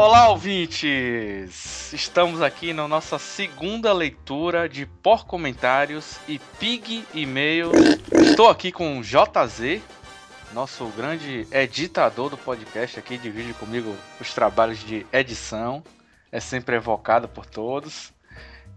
Olá, 0.00 0.28
ouvintes! 0.28 1.92
Estamos 1.92 2.40
aqui 2.40 2.72
na 2.72 2.86
nossa 2.86 3.18
segunda 3.18 3.92
leitura 3.92 4.68
de 4.68 4.86
por 4.86 5.26
comentários 5.26 6.20
e 6.28 6.38
pig 6.38 7.04
e-mail. 7.12 7.72
Estou 8.12 8.48
aqui 8.48 8.70
com 8.70 9.00
o 9.00 9.02
JZ, 9.02 9.82
nosso 10.52 10.86
grande 10.90 11.48
editador 11.50 12.30
do 12.30 12.38
podcast 12.38 12.96
aqui, 12.96 13.18
divide 13.18 13.52
comigo 13.54 13.92
os 14.20 14.32
trabalhos 14.32 14.78
de 14.84 15.04
edição. 15.12 15.82
É 16.30 16.38
sempre 16.38 16.76
evocado 16.76 17.26
por 17.26 17.44
todos. 17.44 18.12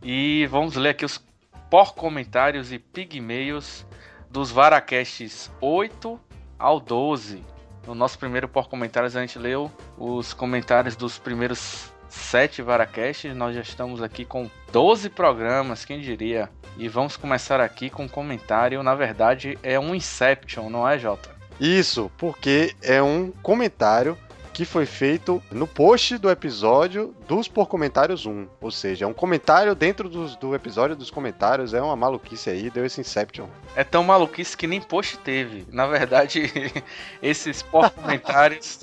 E 0.01 0.47
vamos 0.47 0.75
ler 0.75 0.89
aqui 0.89 1.05
os 1.05 1.23
por 1.69 1.93
comentários 1.93 2.71
e 2.71 2.79
pig 2.79 3.17
e-mails 3.17 3.85
dos 4.27 4.49
Varacasts 4.49 5.51
8 5.61 6.19
ao 6.57 6.79
12. 6.79 7.43
No 7.85 7.95
nosso 7.95 8.17
primeiro 8.19 8.47
por 8.47 8.69
comentários, 8.69 9.15
a 9.15 9.21
gente 9.21 9.39
leu 9.39 9.71
os 9.97 10.33
comentários 10.33 10.95
dos 10.95 11.17
primeiros 11.17 11.91
sete 12.07 12.61
Varacasts. 12.61 13.35
Nós 13.35 13.55
já 13.55 13.61
estamos 13.61 14.01
aqui 14.01 14.23
com 14.23 14.49
12 14.71 15.09
programas, 15.09 15.83
quem 15.83 15.99
diria? 15.99 16.49
E 16.77 16.87
vamos 16.87 17.17
começar 17.17 17.59
aqui 17.59 17.89
com 17.89 18.03
um 18.03 18.07
comentário. 18.07 18.83
Na 18.83 18.93
verdade, 18.93 19.57
é 19.63 19.79
um 19.79 19.95
Inception, 19.95 20.69
não 20.69 20.87
é, 20.87 20.97
Jota? 20.99 21.29
Isso, 21.59 22.11
porque 22.17 22.75
é 22.81 23.01
um 23.01 23.31
comentário 23.43 24.17
que 24.53 24.65
foi 24.65 24.85
feito 24.85 25.41
no 25.51 25.65
post 25.65 26.17
do 26.17 26.29
episódio 26.29 27.15
dos 27.27 27.47
Por 27.47 27.67
Comentários 27.67 28.25
1. 28.25 28.47
Ou 28.59 28.71
seja, 28.71 29.05
é 29.05 29.07
um 29.07 29.13
comentário 29.13 29.73
dentro 29.73 30.09
dos, 30.09 30.35
do 30.35 30.53
episódio 30.53 30.95
dos 30.95 31.09
comentários. 31.09 31.73
É 31.73 31.81
uma 31.81 31.95
maluquice 31.95 32.49
aí, 32.49 32.69
deu 32.69 32.85
esse 32.85 32.99
Inception. 32.99 33.47
É 33.75 33.83
tão 33.83 34.03
maluquice 34.03 34.55
que 34.55 34.67
nem 34.67 34.81
post 34.81 35.17
teve. 35.19 35.65
Na 35.71 35.87
verdade, 35.87 36.51
esses 37.21 37.61
por 37.61 37.89
comentários. 37.91 38.81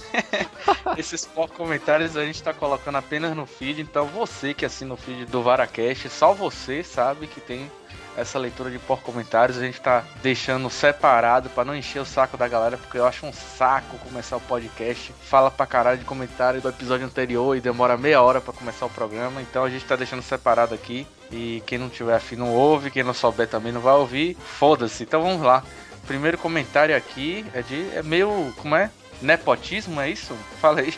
esses 0.97 1.25
por 1.25 1.50
comentários 1.50 2.16
a 2.16 2.25
gente 2.25 2.42
tá 2.42 2.55
colocando 2.55 2.97
apenas 2.97 3.36
no 3.36 3.47
feed. 3.47 3.80
Então 3.82 4.06
você 4.06 4.55
que 4.55 4.64
assina 4.64 4.94
o 4.94 4.97
feed 4.97 5.27
do 5.27 5.42
Varacast, 5.42 6.08
só 6.08 6.32
você 6.32 6.82
sabe 6.82 7.27
que 7.27 7.41
tem 7.41 7.70
essa 8.19 8.38
leitura 8.38 8.70
de 8.70 8.78
por 8.78 9.00
comentários. 9.00 9.56
A 9.56 9.61
gente 9.61 9.80
tá 9.80 10.05
deixando 10.22 10.69
separado 10.69 11.48
para 11.50 11.64
não 11.64 11.74
encher 11.74 12.00
o 12.00 12.05
saco 12.05 12.36
da 12.36 12.48
galera, 12.48 12.77
porque 12.77 12.98
eu 12.98 13.06
acho 13.06 13.25
um 13.25 13.33
saco 13.33 13.97
começar 13.98 14.36
o 14.36 14.41
podcast. 14.41 15.14
Fala 15.22 15.50
pra 15.50 15.66
caralho 15.66 15.98
de 15.98 16.05
comentário 16.05 16.60
do 16.60 16.69
episódio 16.69 17.06
anterior 17.06 17.56
e 17.56 17.60
demora 17.60 17.97
meia 17.97 18.20
hora 18.20 18.41
para 18.41 18.52
começar 18.52 18.86
o 18.86 18.91
programa. 18.91 19.41
Então 19.41 19.64
a 19.64 19.70
gente 19.70 19.84
tá 19.84 19.94
deixando 19.97 20.22
separado 20.22 20.75
aqui. 20.75 21.06
E 21.30 21.62
quem 21.66 21.78
não 21.78 21.88
tiver 21.88 22.14
afim 22.14 22.36
não 22.36 22.52
ouve, 22.55 22.91
quem 22.91 23.02
não 23.02 23.14
souber 23.14 23.47
também 23.47 23.70
não 23.70 23.80
vai 23.80 23.94
ouvir. 23.94 24.36
Foda-se. 24.36 25.05
Então 25.05 25.22
vamos 25.22 25.42
lá. 25.42 25.62
Primeiro 26.06 26.38
comentário 26.38 26.97
aqui 26.97 27.47
é 27.53 27.62
de. 27.62 27.88
É 27.94 28.03
meio. 28.03 28.53
Como 28.56 28.75
é? 28.75 28.91
Nepotismo, 29.20 30.00
é 30.00 30.10
isso? 30.10 30.34
Fala 30.60 30.80
aí. 30.80 30.94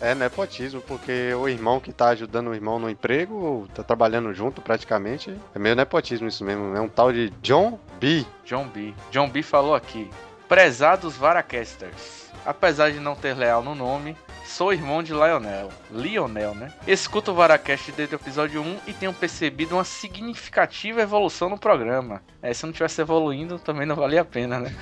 É 0.00 0.14
nepotismo, 0.14 0.80
porque 0.80 1.32
o 1.34 1.48
irmão 1.48 1.80
que 1.80 1.92
tá 1.92 2.08
ajudando 2.08 2.48
o 2.48 2.54
irmão 2.54 2.78
no 2.78 2.90
emprego, 2.90 3.68
tá 3.74 3.82
trabalhando 3.82 4.32
junto 4.32 4.60
praticamente, 4.60 5.34
é 5.54 5.58
meio 5.58 5.76
nepotismo 5.76 6.28
isso 6.28 6.44
mesmo. 6.44 6.76
É 6.76 6.80
um 6.80 6.88
tal 6.88 7.12
de 7.12 7.30
John 7.42 7.78
B. 8.00 8.24
John 8.44 8.66
B. 8.68 8.94
John 9.10 9.28
B 9.28 9.42
falou 9.42 9.74
aqui. 9.74 10.10
Prezados 10.48 11.16
Varacasters. 11.16 12.21
Apesar 12.44 12.90
de 12.90 12.98
não 12.98 13.14
ter 13.14 13.34
leal 13.36 13.62
no 13.62 13.74
nome, 13.74 14.16
sou 14.44 14.72
irmão 14.72 15.02
de 15.02 15.12
Lionel. 15.12 15.70
Lionel, 15.90 16.54
né? 16.54 16.72
Escuto 16.86 17.30
o 17.30 17.34
Varacast 17.34 17.92
desde 17.92 18.14
o 18.14 18.16
episódio 18.16 18.60
1 18.60 18.78
e 18.86 18.92
tenho 18.92 19.12
percebido 19.12 19.76
uma 19.76 19.84
significativa 19.84 21.00
evolução 21.00 21.48
no 21.48 21.58
programa. 21.58 22.22
É, 22.42 22.52
se 22.52 22.66
não 22.66 22.72
tivesse 22.72 23.00
evoluindo, 23.00 23.58
também 23.58 23.86
não 23.86 23.96
valia 23.96 24.22
a 24.22 24.24
pena, 24.24 24.60
né? 24.60 24.74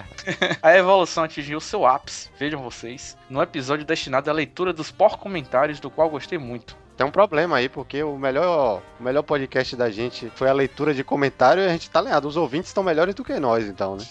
a 0.62 0.76
evolução 0.76 1.24
atingiu 1.24 1.60
seu 1.60 1.86
ápice, 1.86 2.30
vejam 2.38 2.62
vocês, 2.62 3.16
no 3.28 3.42
episódio 3.42 3.84
destinado 3.84 4.30
à 4.30 4.32
leitura 4.32 4.72
dos 4.72 4.90
por 4.90 5.18
comentários, 5.18 5.80
do 5.80 5.90
qual 5.90 6.10
gostei 6.10 6.38
muito 6.38 6.76
tem 6.98 7.06
um 7.06 7.12
problema 7.12 7.58
aí, 7.58 7.68
porque 7.68 8.02
o 8.02 8.18
melhor, 8.18 8.82
o 8.98 9.02
melhor 9.04 9.22
podcast 9.22 9.76
da 9.76 9.88
gente 9.88 10.28
foi 10.34 10.48
a 10.48 10.52
leitura 10.52 10.92
de 10.92 11.04
comentário 11.04 11.62
e 11.62 11.66
a 11.66 11.68
gente 11.68 11.88
tá 11.88 12.00
alinhado. 12.00 12.26
Os 12.26 12.36
ouvintes 12.36 12.70
estão 12.70 12.82
melhores 12.82 13.14
do 13.14 13.22
que 13.22 13.38
nós, 13.38 13.66
então, 13.66 13.96
né? 13.96 14.04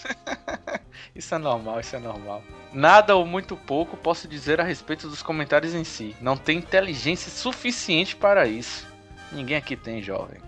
isso 1.14 1.36
é 1.36 1.38
normal, 1.38 1.82
isso 1.82 1.98
é 1.98 2.00
normal. 2.00 2.42
Nada 2.78 3.16
ou 3.16 3.26
muito 3.26 3.58
pouco 3.58 3.98
posso 3.98 4.28
dizer 4.28 4.62
a 4.62 4.64
respeito 4.64 5.10
dos 5.10 5.24
comentários 5.24 5.74
em 5.74 5.84
si. 5.84 6.16
Não 6.22 6.38
tem 6.38 6.60
inteligência 6.60 7.32
suficiente 7.32 8.16
para 8.16 8.46
isso. 8.46 8.86
Ninguém 9.32 9.58
aqui 9.58 9.76
tem, 9.76 10.00
jovem. 10.00 10.40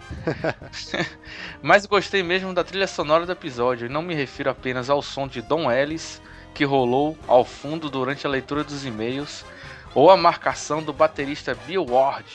Mas 1.60 1.88
gostei 1.88 2.22
mesmo 2.22 2.54
da 2.54 2.64
trilha 2.64 2.86
sonora 2.86 3.26
do 3.26 3.32
episódio 3.32 3.88
e 3.88 3.90
não 3.90 4.04
me 4.04 4.14
refiro 4.14 4.52
apenas 4.52 4.92
ao 4.92 5.02
som 5.02 5.28
de 5.28 5.42
Don 5.42 5.72
Ellis 5.72 6.22
que 6.54 6.64
rolou 6.64 7.18
ao 7.28 7.44
fundo 7.44 7.90
durante 7.90 8.28
a 8.28 8.30
leitura 8.30 8.64
dos 8.64 8.86
e-mails 8.86 9.44
ou 9.96 10.12
a 10.12 10.16
marcação 10.16 10.84
do 10.84 10.94
baterista 10.94 11.58
Bill 11.66 11.84
Ward 11.84 12.30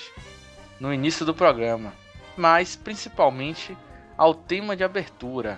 no 0.81 0.93
início 0.93 1.25
do 1.25 1.33
programa, 1.33 1.93
mas 2.37 2.75
principalmente 2.75 3.79
ao 4.19 4.35
tema 4.35 4.75
de 4.75 4.83
abertura. 4.83 5.57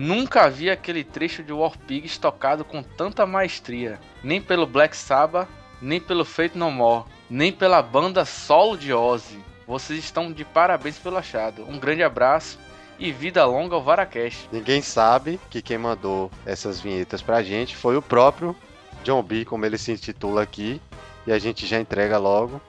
Nunca 0.00 0.48
vi 0.48 0.70
aquele 0.70 1.02
trecho 1.02 1.42
de 1.42 1.52
War 1.52 1.76
Pigs 1.76 2.18
tocado 2.18 2.64
com 2.64 2.84
tanta 2.84 3.26
maestria, 3.26 3.98
nem 4.22 4.40
pelo 4.40 4.64
Black 4.64 4.96
Sabbath, 4.96 5.48
nem 5.82 6.00
pelo 6.00 6.24
Fate 6.24 6.56
No 6.56 6.70
More, 6.70 7.04
nem 7.28 7.50
pela 7.50 7.82
banda 7.82 8.24
solo 8.24 8.78
de 8.78 8.92
Ozzy. 8.92 9.42
Vocês 9.66 9.98
estão 9.98 10.30
de 10.30 10.44
parabéns 10.44 10.98
pelo 10.98 11.16
achado. 11.16 11.68
Um 11.68 11.80
grande 11.80 12.04
abraço 12.04 12.60
e 12.96 13.10
vida 13.10 13.44
longa 13.44 13.74
ao 13.74 13.82
Varacast. 13.82 14.48
Ninguém 14.52 14.82
sabe 14.82 15.40
que 15.50 15.60
quem 15.60 15.78
mandou 15.78 16.30
essas 16.46 16.80
vinhetas 16.80 17.20
pra 17.20 17.42
gente 17.42 17.74
foi 17.74 17.96
o 17.96 18.02
próprio 18.02 18.54
John 19.02 19.20
B, 19.20 19.44
como 19.44 19.66
ele 19.66 19.78
se 19.78 19.90
intitula 19.90 20.42
aqui, 20.42 20.80
e 21.26 21.32
a 21.32 21.40
gente 21.40 21.66
já 21.66 21.80
entrega 21.80 22.18
logo. 22.18 22.60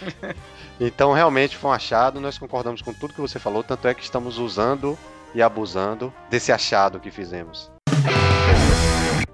então, 0.80 1.12
realmente 1.12 1.54
foi 1.54 1.68
um 1.68 1.74
achado. 1.74 2.18
Nós 2.18 2.38
concordamos 2.38 2.80
com 2.80 2.94
tudo 2.94 3.12
que 3.12 3.20
você 3.20 3.38
falou, 3.38 3.62
tanto 3.62 3.86
é 3.86 3.92
que 3.92 4.02
estamos 4.02 4.38
usando 4.38 4.98
e 5.36 5.42
abusando 5.42 6.10
desse 6.30 6.50
achado 6.50 6.98
que 6.98 7.10
fizemos. 7.10 7.70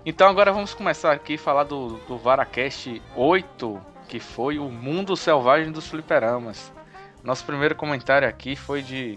Então, 0.04 0.28
agora 0.28 0.52
vamos 0.52 0.74
começar 0.74 1.12
aqui 1.12 1.36
a 1.36 1.38
falar 1.38 1.62
do, 1.62 1.90
do 2.08 2.18
Varacast 2.18 3.00
8, 3.14 3.80
que 4.08 4.18
foi 4.18 4.58
o 4.58 4.68
mundo 4.68 5.16
selvagem 5.16 5.70
dos 5.70 5.86
fliperamas. 5.86 6.72
Nosso 7.22 7.44
primeiro 7.44 7.76
comentário 7.76 8.28
aqui 8.28 8.56
foi 8.56 8.82
de 8.82 9.16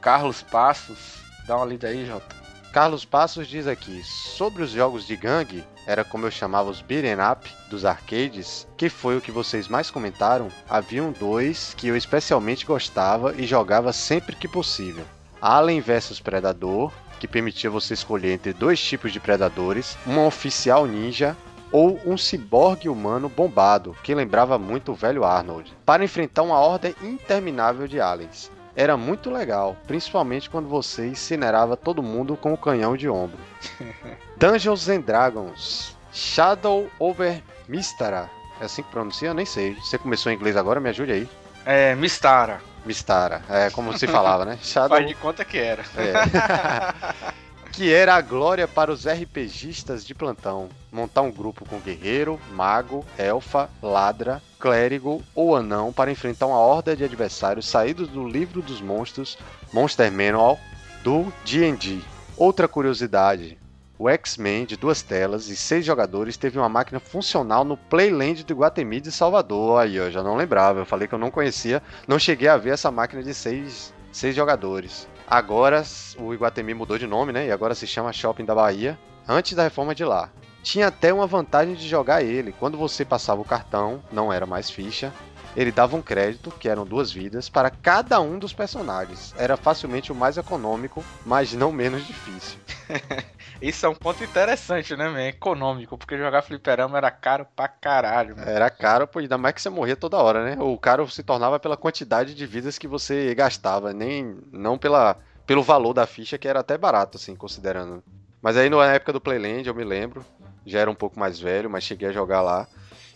Carlos 0.00 0.42
Passos. 0.42 1.22
Dá 1.46 1.56
uma 1.56 1.64
lida 1.64 1.86
aí, 1.86 2.04
Jota. 2.04 2.34
Carlos 2.72 3.04
Passos 3.04 3.46
diz 3.46 3.68
aqui: 3.68 4.02
sobre 4.02 4.64
os 4.64 4.70
jogos 4.70 5.06
de 5.06 5.14
gangue, 5.14 5.64
era 5.86 6.02
como 6.02 6.26
eu 6.26 6.30
chamava 6.32 6.68
os 6.68 6.82
beat'em 6.82 7.14
up 7.14 7.48
dos 7.70 7.84
arcades, 7.84 8.66
que 8.76 8.88
foi 8.88 9.16
o 9.16 9.20
que 9.20 9.30
vocês 9.30 9.68
mais 9.68 9.92
comentaram, 9.92 10.48
haviam 10.68 11.12
dois 11.12 11.72
que 11.74 11.86
eu 11.86 11.96
especialmente 11.96 12.66
gostava 12.66 13.32
e 13.36 13.46
jogava 13.46 13.92
sempre 13.92 14.34
que 14.34 14.48
possível. 14.48 15.04
Alien 15.40 15.80
vs 15.80 16.20
Predador, 16.20 16.92
que 17.18 17.28
permitia 17.28 17.70
você 17.70 17.94
escolher 17.94 18.32
entre 18.32 18.52
dois 18.52 18.80
tipos 18.80 19.12
de 19.12 19.20
predadores, 19.20 19.96
um 20.06 20.24
oficial 20.24 20.86
ninja 20.86 21.36
ou 21.72 22.00
um 22.06 22.16
ciborgue 22.16 22.88
humano 22.88 23.28
bombado, 23.28 23.96
que 24.02 24.14
lembrava 24.14 24.58
muito 24.58 24.92
o 24.92 24.94
velho 24.94 25.24
Arnold, 25.24 25.72
para 25.84 26.04
enfrentar 26.04 26.42
uma 26.42 26.58
horda 26.58 26.94
interminável 27.02 27.88
de 27.88 28.00
aliens 28.00 28.50
era 28.76 28.94
muito 28.94 29.30
legal, 29.30 29.74
principalmente 29.86 30.50
quando 30.50 30.68
você 30.68 31.08
incinerava 31.08 31.78
todo 31.78 32.02
mundo 32.02 32.36
com 32.36 32.52
o 32.52 32.58
canhão 32.58 32.94
de 32.94 33.08
ombro. 33.08 33.38
Dungeons 34.36 34.86
and 34.90 35.00
Dragons 35.00 35.96
Shadow 36.12 36.86
over 36.98 37.42
Mistara. 37.66 38.30
É 38.60 38.66
assim 38.66 38.82
que 38.82 38.90
pronuncia? 38.90 39.28
Eu 39.28 39.34
nem 39.34 39.46
sei. 39.46 39.74
Você 39.76 39.96
começou 39.96 40.30
em 40.30 40.34
inglês 40.34 40.56
agora? 40.56 40.78
Me 40.78 40.90
ajude 40.90 41.12
aí. 41.12 41.28
É, 41.64 41.94
Mistara. 41.94 42.60
Mistara, 42.86 43.42
é 43.48 43.70
como 43.70 43.96
se 43.98 44.06
falava, 44.06 44.44
né? 44.44 44.58
Shadow... 44.62 44.96
Faz 44.96 45.06
de 45.06 45.14
conta 45.14 45.44
que 45.44 45.58
era. 45.58 45.82
É. 45.96 47.36
que 47.72 47.92
era 47.92 48.14
a 48.14 48.20
glória 48.22 48.66
para 48.66 48.90
os 48.90 49.06
RPGistas 49.06 50.06
de 50.06 50.14
plantão. 50.14 50.68
Montar 50.90 51.20
um 51.22 51.30
grupo 51.30 51.66
com 51.66 51.78
guerreiro, 51.78 52.40
mago, 52.52 53.04
elfa, 53.18 53.68
ladra, 53.82 54.42
clérigo 54.58 55.22
ou 55.34 55.54
anão 55.54 55.92
para 55.92 56.10
enfrentar 56.10 56.46
uma 56.46 56.58
horda 56.58 56.96
de 56.96 57.04
adversários 57.04 57.66
saídos 57.66 58.08
do 58.08 58.26
livro 58.26 58.62
dos 58.62 58.80
monstros 58.80 59.36
Monster 59.72 60.10
Manual 60.10 60.58
do 61.02 61.30
D&D. 61.44 62.00
Outra 62.36 62.66
curiosidade, 62.66 63.58
o 63.98 64.08
X-Men 64.08 64.66
de 64.66 64.76
duas 64.76 65.02
telas 65.02 65.48
e 65.48 65.56
seis 65.56 65.84
jogadores 65.84 66.36
teve 66.36 66.58
uma 66.58 66.68
máquina 66.68 67.00
funcional 67.00 67.64
no 67.64 67.76
Playland 67.76 68.44
do 68.44 68.54
Guatemi 68.54 69.00
de 69.00 69.10
Salvador. 69.10 69.80
Aí 69.80 69.96
eu 69.96 70.10
já 70.10 70.22
não 70.22 70.36
lembrava, 70.36 70.80
eu 70.80 70.86
falei 70.86 71.08
que 71.08 71.14
eu 71.14 71.18
não 71.18 71.30
conhecia, 71.30 71.82
não 72.06 72.18
cheguei 72.18 72.48
a 72.48 72.56
ver 72.56 72.74
essa 72.74 72.90
máquina 72.90 73.22
de 73.22 73.32
seis, 73.32 73.94
seis 74.12 74.34
jogadores. 74.34 75.08
Agora 75.26 75.82
o 76.18 76.32
Iguatemi 76.34 76.74
mudou 76.74 76.98
de 76.98 77.06
nome, 77.06 77.32
né? 77.32 77.46
E 77.46 77.52
agora 77.52 77.74
se 77.74 77.86
chama 77.86 78.12
Shopping 78.12 78.44
da 78.44 78.54
Bahia, 78.54 78.98
antes 79.26 79.54
da 79.54 79.64
reforma 79.64 79.94
de 79.94 80.04
lá. 80.04 80.30
Tinha 80.62 80.88
até 80.88 81.12
uma 81.12 81.26
vantagem 81.26 81.74
de 81.74 81.88
jogar 81.88 82.22
ele. 82.22 82.52
Quando 82.52 82.76
você 82.76 83.04
passava 83.04 83.40
o 83.40 83.44
cartão, 83.44 84.02
não 84.12 84.32
era 84.32 84.44
mais 84.44 84.68
ficha, 84.68 85.12
ele 85.56 85.72
dava 85.72 85.96
um 85.96 86.02
crédito, 86.02 86.50
que 86.50 86.68
eram 86.68 86.84
duas 86.84 87.10
vidas, 87.10 87.48
para 87.48 87.70
cada 87.70 88.20
um 88.20 88.38
dos 88.38 88.52
personagens. 88.52 89.34
Era 89.38 89.56
facilmente 89.56 90.12
o 90.12 90.14
mais 90.14 90.36
econômico, 90.36 91.02
mas 91.24 91.54
não 91.54 91.72
menos 91.72 92.06
difícil. 92.06 92.58
Isso 93.60 93.86
é 93.86 93.88
um 93.88 93.94
ponto 93.94 94.22
interessante, 94.22 94.96
né, 94.96 95.08
man? 95.08 95.28
Econômico, 95.28 95.96
porque 95.96 96.16
jogar 96.16 96.42
fliperama 96.42 96.98
era 96.98 97.10
caro 97.10 97.46
pra 97.56 97.68
caralho. 97.68 98.36
Era 98.38 98.70
caro, 98.70 99.06
pô, 99.06 99.18
ainda 99.18 99.38
mais 99.38 99.54
que 99.54 99.62
você 99.62 99.70
morria 99.70 99.96
toda 99.96 100.18
hora, 100.18 100.44
né? 100.44 100.56
O 100.60 100.76
caro 100.78 101.08
se 101.08 101.22
tornava 101.22 101.58
pela 101.58 101.76
quantidade 101.76 102.34
de 102.34 102.46
vidas 102.46 102.78
que 102.78 102.86
você 102.86 103.34
gastava, 103.34 103.92
nem 103.92 104.38
não 104.52 104.78
pela, 104.78 105.16
pelo 105.46 105.62
valor 105.62 105.92
da 105.92 106.06
ficha, 106.06 106.38
que 106.38 106.48
era 106.48 106.60
até 106.60 106.76
barato, 106.76 107.16
assim, 107.16 107.34
considerando. 107.34 108.02
Mas 108.42 108.56
aí 108.56 108.68
na 108.68 108.92
época 108.92 109.12
do 109.12 109.20
Playland, 109.20 109.66
eu 109.66 109.74
me 109.74 109.84
lembro, 109.84 110.24
já 110.64 110.80
era 110.80 110.90
um 110.90 110.94
pouco 110.94 111.18
mais 111.18 111.40
velho, 111.40 111.70
mas 111.70 111.84
cheguei 111.84 112.08
a 112.08 112.12
jogar 112.12 112.42
lá. 112.42 112.66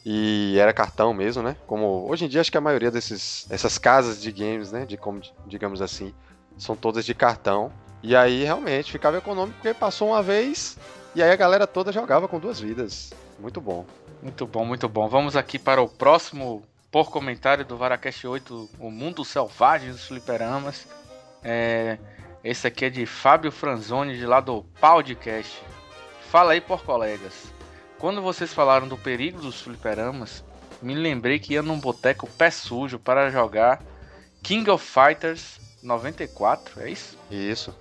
E 0.05 0.57
era 0.59 0.73
cartão 0.73 1.13
mesmo, 1.13 1.43
né? 1.43 1.57
Como 1.67 2.09
hoje 2.09 2.25
em 2.25 2.29
dia 2.29 2.41
acho 2.41 2.51
que 2.51 2.57
a 2.57 2.61
maioria 2.61 2.91
desses 2.91 3.47
essas 3.51 3.77
casas 3.77 4.21
de 4.21 4.33
games, 4.33 4.73
né, 4.73 4.87
de 4.87 4.97
como 4.97 5.21
digamos 5.47 5.83
assim, 5.83 6.15
são 6.57 6.75
todas 6.75 7.05
de 7.05 7.15
cartão. 7.15 7.71
E 8.03 8.17
aí 8.17 8.45
realmente 8.45 8.93
ficava 8.93 9.19
econômico 9.19 9.59
porque 9.59 9.75
passou 9.75 10.09
uma 10.09 10.23
vez 10.23 10.79
e 11.15 11.23
aí 11.23 11.31
a 11.31 11.37
galera 11.37 11.67
toda 11.67 11.93
jogava 11.93 12.29
com 12.29 12.39
duas 12.39 12.61
vidas. 12.61 13.13
Muito 13.39 13.61
bom. 13.61 13.85
Muito 14.23 14.47
bom, 14.47 14.65
muito 14.65 14.89
bom. 14.89 15.09
Vamos 15.09 15.37
aqui 15.37 15.59
para 15.59 15.81
o 15.81 15.89
próximo 15.89 16.63
por 16.91 17.11
comentário 17.11 17.65
do 17.65 17.77
Varacast 17.77 18.27
8, 18.27 18.71
O 18.79 18.91
Mundo 18.91 19.25
Selvagem 19.25 19.91
dos 19.91 20.07
Fliperamas. 20.07 20.87
É, 21.43 21.99
esse 22.43 22.67
aqui 22.67 22.87
é 22.87 22.91
de 22.91 23.07
Fábio 23.07 23.53
Franzoni, 23.53 24.17
de 24.17 24.27
lá 24.27 24.41
do 24.41 24.63
Podcast. 24.81 25.63
Fala 26.31 26.53
aí, 26.53 26.61
por 26.61 26.83
colegas. 26.85 27.53
Quando 27.99 28.23
vocês 28.23 28.53
falaram 28.53 28.89
do 28.89 28.97
perigo 28.97 29.41
dos 29.41 29.61
fliperamas, 29.61 30.43
me 30.81 30.95
lembrei 30.95 31.39
que 31.39 31.53
ia 31.53 31.63
num 31.63 31.79
boteco 31.79 32.27
pé 32.27 32.51
sujo 32.51 32.99
para 32.99 33.31
jogar 33.31 33.83
King 34.43 34.71
of 34.71 34.83
Fighters 34.83 35.61
94, 35.83 36.83
é 36.83 36.91
isso? 36.91 37.19
Isso. 37.31 37.77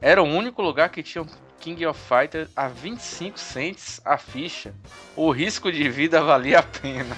Era 0.00 0.22
o 0.22 0.26
único 0.26 0.62
lugar 0.62 0.90
que 0.90 1.02
tinha 1.02 1.24
King 1.60 1.86
of 1.86 1.98
Fighters 1.98 2.48
a 2.54 2.68
25 2.68 3.38
cents 3.38 4.00
a 4.04 4.16
ficha. 4.16 4.74
O 5.16 5.30
risco 5.30 5.72
de 5.72 5.88
vida 5.88 6.22
valia 6.22 6.60
a 6.60 6.62
pena. 6.62 7.16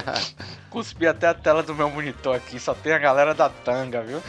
Cuspi 0.70 1.06
até 1.06 1.28
a 1.28 1.34
tela 1.34 1.62
do 1.62 1.74
meu 1.74 1.90
monitor 1.90 2.36
aqui, 2.36 2.60
só 2.60 2.74
tem 2.74 2.92
a 2.92 2.98
galera 2.98 3.34
da 3.34 3.48
tanga, 3.48 4.02
viu? 4.02 4.22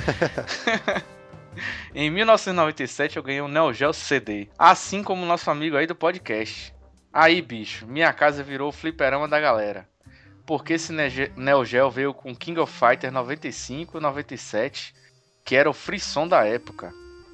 em 1.93 2.09
1997 2.09 3.17
eu 3.17 3.23
ganhei 3.23 3.41
um 3.41 3.47
Neo 3.47 3.73
Geo 3.73 3.93
CD, 3.93 4.47
assim 4.57 5.03
como 5.03 5.25
nosso 5.25 5.51
amigo 5.51 5.77
aí 5.77 5.85
do 5.85 5.95
podcast. 5.95 6.73
Aí, 7.13 7.41
bicho, 7.41 7.85
minha 7.85 8.11
casa 8.13 8.41
virou 8.41 8.69
o 8.69 8.71
fliperama 8.71 9.27
da 9.27 9.39
galera. 9.39 9.87
Porque 10.45 10.73
esse 10.73 10.91
Neo 10.91 11.65
Geo 11.65 11.91
veio 11.91 12.13
com 12.13 12.35
King 12.35 12.59
of 12.59 12.73
Fighters 12.73 13.13
95 13.13 13.97
e 13.97 14.01
97, 14.01 14.95
que 15.45 15.55
era 15.55 15.69
o 15.69 15.73
frisson 15.73 16.27
da 16.27 16.45
época. 16.45 16.91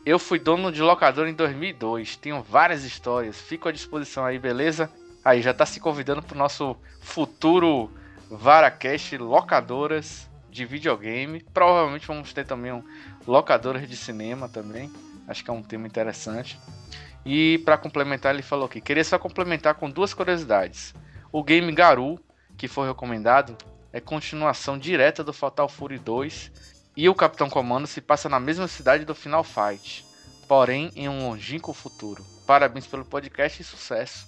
Eu 0.07 0.18
fui 0.18 0.39
dono 0.39 0.71
de 0.71 0.81
locador 0.81 1.27
em 1.27 1.33
2002, 1.33 2.15
tenho 2.15 2.42
várias 2.42 2.86
histórias, 2.86 3.42
fico 3.42 3.68
à 3.68 3.74
disposição 3.74 4.24
aí, 4.24 4.39
beleza? 4.39 4.89
Aí, 5.21 5.42
já 5.42 5.54
tá 5.54 5.65
se 5.65 5.81
convidando 5.81 6.24
pro 6.24 6.38
nosso 6.38 6.77
futuro 7.01 7.92
Varacast 8.31 9.18
locadoras 9.18 10.30
de 10.50 10.63
videogame. 10.63 11.42
Provavelmente 11.54 12.07
vamos 12.07 12.31
ter 12.31 12.45
também 12.45 12.71
um 12.71 12.81
locadoras 13.27 13.86
de 13.86 13.98
cinema 13.98 14.48
também. 14.48 14.89
Acho 15.27 15.44
que 15.44 15.50
é 15.50 15.54
um 15.54 15.62
tema 15.62 15.86
interessante. 15.86 16.57
E 17.25 17.57
para 17.65 17.77
complementar, 17.77 18.33
ele 18.33 18.42
falou 18.42 18.69
que 18.69 18.80
queria 18.80 19.04
só 19.04 19.19
complementar 19.19 19.75
com 19.75 19.89
duas 19.89 20.13
curiosidades. 20.13 20.95
O 21.33 21.44
game 21.44 21.69
Garu, 21.74 22.18
que 22.57 22.69
foi 22.69 22.88
recomendado, 22.88 23.57
é 23.92 24.00
continuação 24.00 24.77
direta 24.77 25.21
do 25.21 25.33
Fatal 25.33 25.68
Fury 25.68 26.00
2 26.00 26.77
e 26.98 27.08
o 27.08 27.16
Capitão 27.16 27.50
Comando 27.50 27.88
se 27.88 28.02
passa 28.02 28.28
na 28.28 28.40
mesma 28.40 28.68
cidade 28.68 29.06
do 29.06 29.16
Final 29.16 29.44
Fight, 29.44 30.04
porém 30.48 30.92
em 30.96 31.08
um 31.08 31.30
longínquo 31.30 31.72
futuro. 31.72 32.26
Parabéns 32.46 32.88
pelo 32.88 33.06
podcast 33.06 33.62
e 33.62 33.66
sucesso. 33.66 34.28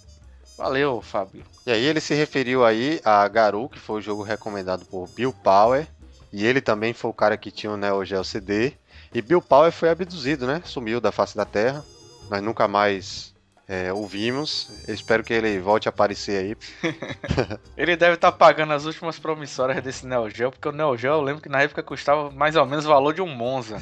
Valeu, 0.57 1.01
Fábio. 1.01 1.43
E 1.65 1.71
aí 1.71 1.83
ele 1.83 1.99
se 1.99 2.13
referiu 2.13 2.63
aí 2.63 3.01
a 3.03 3.27
Garu, 3.27 3.67
que 3.67 3.79
foi 3.79 3.97
o 3.97 4.01
jogo 4.01 4.23
recomendado 4.23 4.85
por 4.85 5.09
Bill 5.09 5.33
Power, 5.33 5.87
e 6.31 6.45
ele 6.45 6.61
também 6.61 6.93
foi 6.93 7.09
o 7.09 7.13
cara 7.13 7.35
que 7.35 7.49
tinha 7.49 7.71
o 7.71 7.77
Neo 7.77 8.05
Geo 8.05 8.23
CD. 8.23 8.73
E 9.13 9.21
Bill 9.21 9.41
Power 9.41 9.71
foi 9.71 9.89
abduzido, 9.89 10.45
né? 10.45 10.61
Sumiu 10.63 11.01
da 11.01 11.11
face 11.11 11.35
da 11.35 11.45
Terra 11.45 11.83
nós 12.29 12.43
nunca 12.43 12.67
mais 12.67 13.33
é, 13.69 13.93
ouvimos. 13.93 14.67
Eu 14.87 14.95
espero 14.95 15.23
que 15.23 15.31
ele 15.31 15.59
volte 15.59 15.87
a 15.87 15.91
aparecer 15.91 16.39
aí. 16.43 16.57
ele 17.77 17.95
deve 17.95 18.15
estar 18.15 18.31
tá 18.31 18.37
pagando 18.37 18.73
as 18.73 18.85
últimas 18.85 19.19
promissórias 19.19 19.83
desse 19.83 20.07
Neo 20.07 20.27
Geo, 20.27 20.49
porque 20.49 20.67
o 20.67 20.71
Neo 20.71 20.97
Geo 20.97 21.13
eu 21.13 21.21
lembro 21.21 21.43
que 21.43 21.49
na 21.49 21.61
época 21.61 21.83
custava 21.83 22.31
mais 22.31 22.55
ou 22.55 22.65
menos 22.65 22.85
o 22.85 22.89
valor 22.89 23.13
de 23.13 23.21
um 23.21 23.27
Monza. 23.27 23.77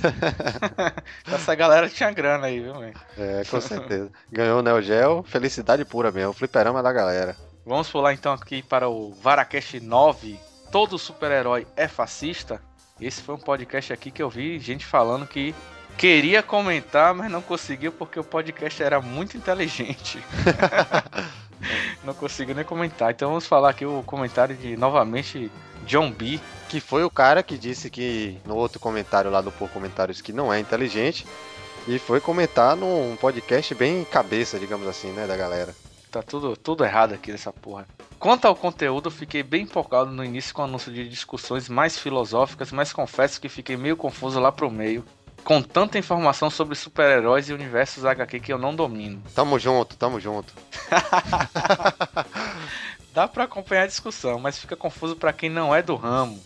Essa 1.25 1.55
galera 1.55 1.87
tinha 1.87 2.11
grana 2.11 2.47
aí, 2.47 2.59
viu, 2.59 2.73
man? 2.73 2.91
É, 3.17 3.43
com 3.49 3.61
certeza. 3.61 4.11
Ganhou 4.29 4.59
o 4.59 4.61
Neo 4.61 4.81
Geo, 4.81 5.23
felicidade 5.23 5.85
pura 5.85 6.11
mesmo, 6.11 6.33
fliperama 6.33 6.83
da 6.83 6.91
galera. 6.91 7.37
Vamos 7.65 7.89
pular 7.89 8.13
então 8.13 8.33
aqui 8.33 8.61
para 8.61 8.89
o 8.89 9.13
Varacast 9.13 9.79
9. 9.79 10.37
Todo 10.69 10.99
super-herói 10.99 11.65
é 11.77 11.87
fascista? 11.87 12.61
Esse 12.99 13.21
foi 13.21 13.35
um 13.35 13.39
podcast 13.39 13.93
aqui 13.93 14.11
que 14.11 14.21
eu 14.21 14.29
vi 14.29 14.59
gente 14.59 14.85
falando 14.85 15.25
que 15.25 15.55
queria 15.97 16.43
comentar, 16.43 17.13
mas 17.13 17.29
não 17.29 17.41
conseguiu 17.41 17.91
porque 17.91 18.19
o 18.19 18.23
podcast 18.23 18.81
era 18.81 19.01
muito 19.01 19.35
inteligente. 19.35 20.23
não 22.05 22.13
consigo 22.13 22.53
nem 22.53 22.63
comentar. 22.63 23.11
Então 23.11 23.29
vamos 23.29 23.47
falar 23.47 23.71
aqui 23.71 23.85
o 23.85 24.03
comentário 24.03 24.55
de 24.55 24.77
novamente 24.77 25.51
John 25.85 26.11
B. 26.11 26.39
Que 26.69 26.79
foi 26.79 27.03
o 27.03 27.09
cara 27.09 27.41
que 27.41 27.57
disse 27.57 27.89
que 27.89 28.37
no 28.45 28.55
outro 28.55 28.79
comentário 28.79 29.31
lá 29.31 29.41
do 29.41 29.51
Por 29.51 29.69
Comentários 29.69 30.21
que 30.21 30.31
não 30.31 30.53
é 30.53 30.59
inteligente. 30.59 31.25
E 31.87 31.97
foi 31.97 32.19
comentar 32.19 32.75
num 32.75 33.15
podcast 33.15 33.73
bem 33.73 34.03
cabeça, 34.03 34.59
digamos 34.59 34.87
assim, 34.87 35.11
né, 35.13 35.25
da 35.25 35.37
galera. 35.37 35.73
Tá 36.11 36.21
tudo, 36.21 36.55
tudo 36.57 36.83
errado 36.83 37.13
aqui 37.13 37.31
nessa 37.31 37.53
porra. 37.53 37.87
Quanto 38.19 38.45
ao 38.45 38.55
conteúdo, 38.55 39.09
fiquei 39.09 39.41
bem 39.41 39.63
empolgado 39.63 40.11
no 40.11 40.23
início 40.23 40.53
com 40.53 40.61
o 40.61 40.65
anúncio 40.65 40.91
de 40.91 41.07
discussões 41.07 41.69
mais 41.69 41.97
filosóficas, 41.97 42.71
mas 42.71 42.91
confesso 42.91 43.39
que 43.39 43.47
fiquei 43.47 43.77
meio 43.77 43.95
confuso 43.95 44.39
lá 44.39 44.51
pro 44.51 44.69
meio 44.69 45.05
com 45.47 45.61
tanta 45.61 45.97
informação 45.97 46.49
sobre 46.49 46.75
super-heróis 46.75 47.47
e 47.47 47.53
universos 47.53 48.03
HQ 48.03 48.41
que 48.41 48.51
eu 48.51 48.57
não 48.57 48.75
domino. 48.75 49.23
Tamo 49.33 49.57
junto, 49.57 49.95
tamo 49.95 50.19
junto. 50.19 50.53
Dá 53.15 53.29
para 53.29 53.45
acompanhar 53.45 53.83
a 53.83 53.87
discussão, 53.87 54.39
mas 54.39 54.57
fica 54.57 54.75
confuso 54.75 55.15
para 55.15 55.31
quem 55.31 55.49
não 55.49 55.73
é 55.73 55.81
do 55.81 55.95
ramo. 55.95 56.37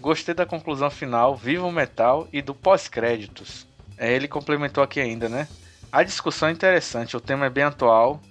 Gostei 0.00 0.34
da 0.34 0.46
conclusão 0.46 0.88
final, 0.88 1.36
Viva 1.36 1.66
o 1.66 1.70
Metal 1.70 2.26
e 2.32 2.40
do 2.40 2.54
pós-créditos. 2.54 3.66
É, 3.98 4.10
ele 4.10 4.26
complementou 4.26 4.82
aqui 4.82 5.00
ainda, 5.00 5.28
né? 5.28 5.46
A 5.92 6.02
discussão 6.02 6.48
é 6.48 6.52
interessante, 6.52 7.14
o 7.14 7.20
tema 7.20 7.44
é 7.44 7.50
bem 7.50 7.64
atual, 7.64 8.22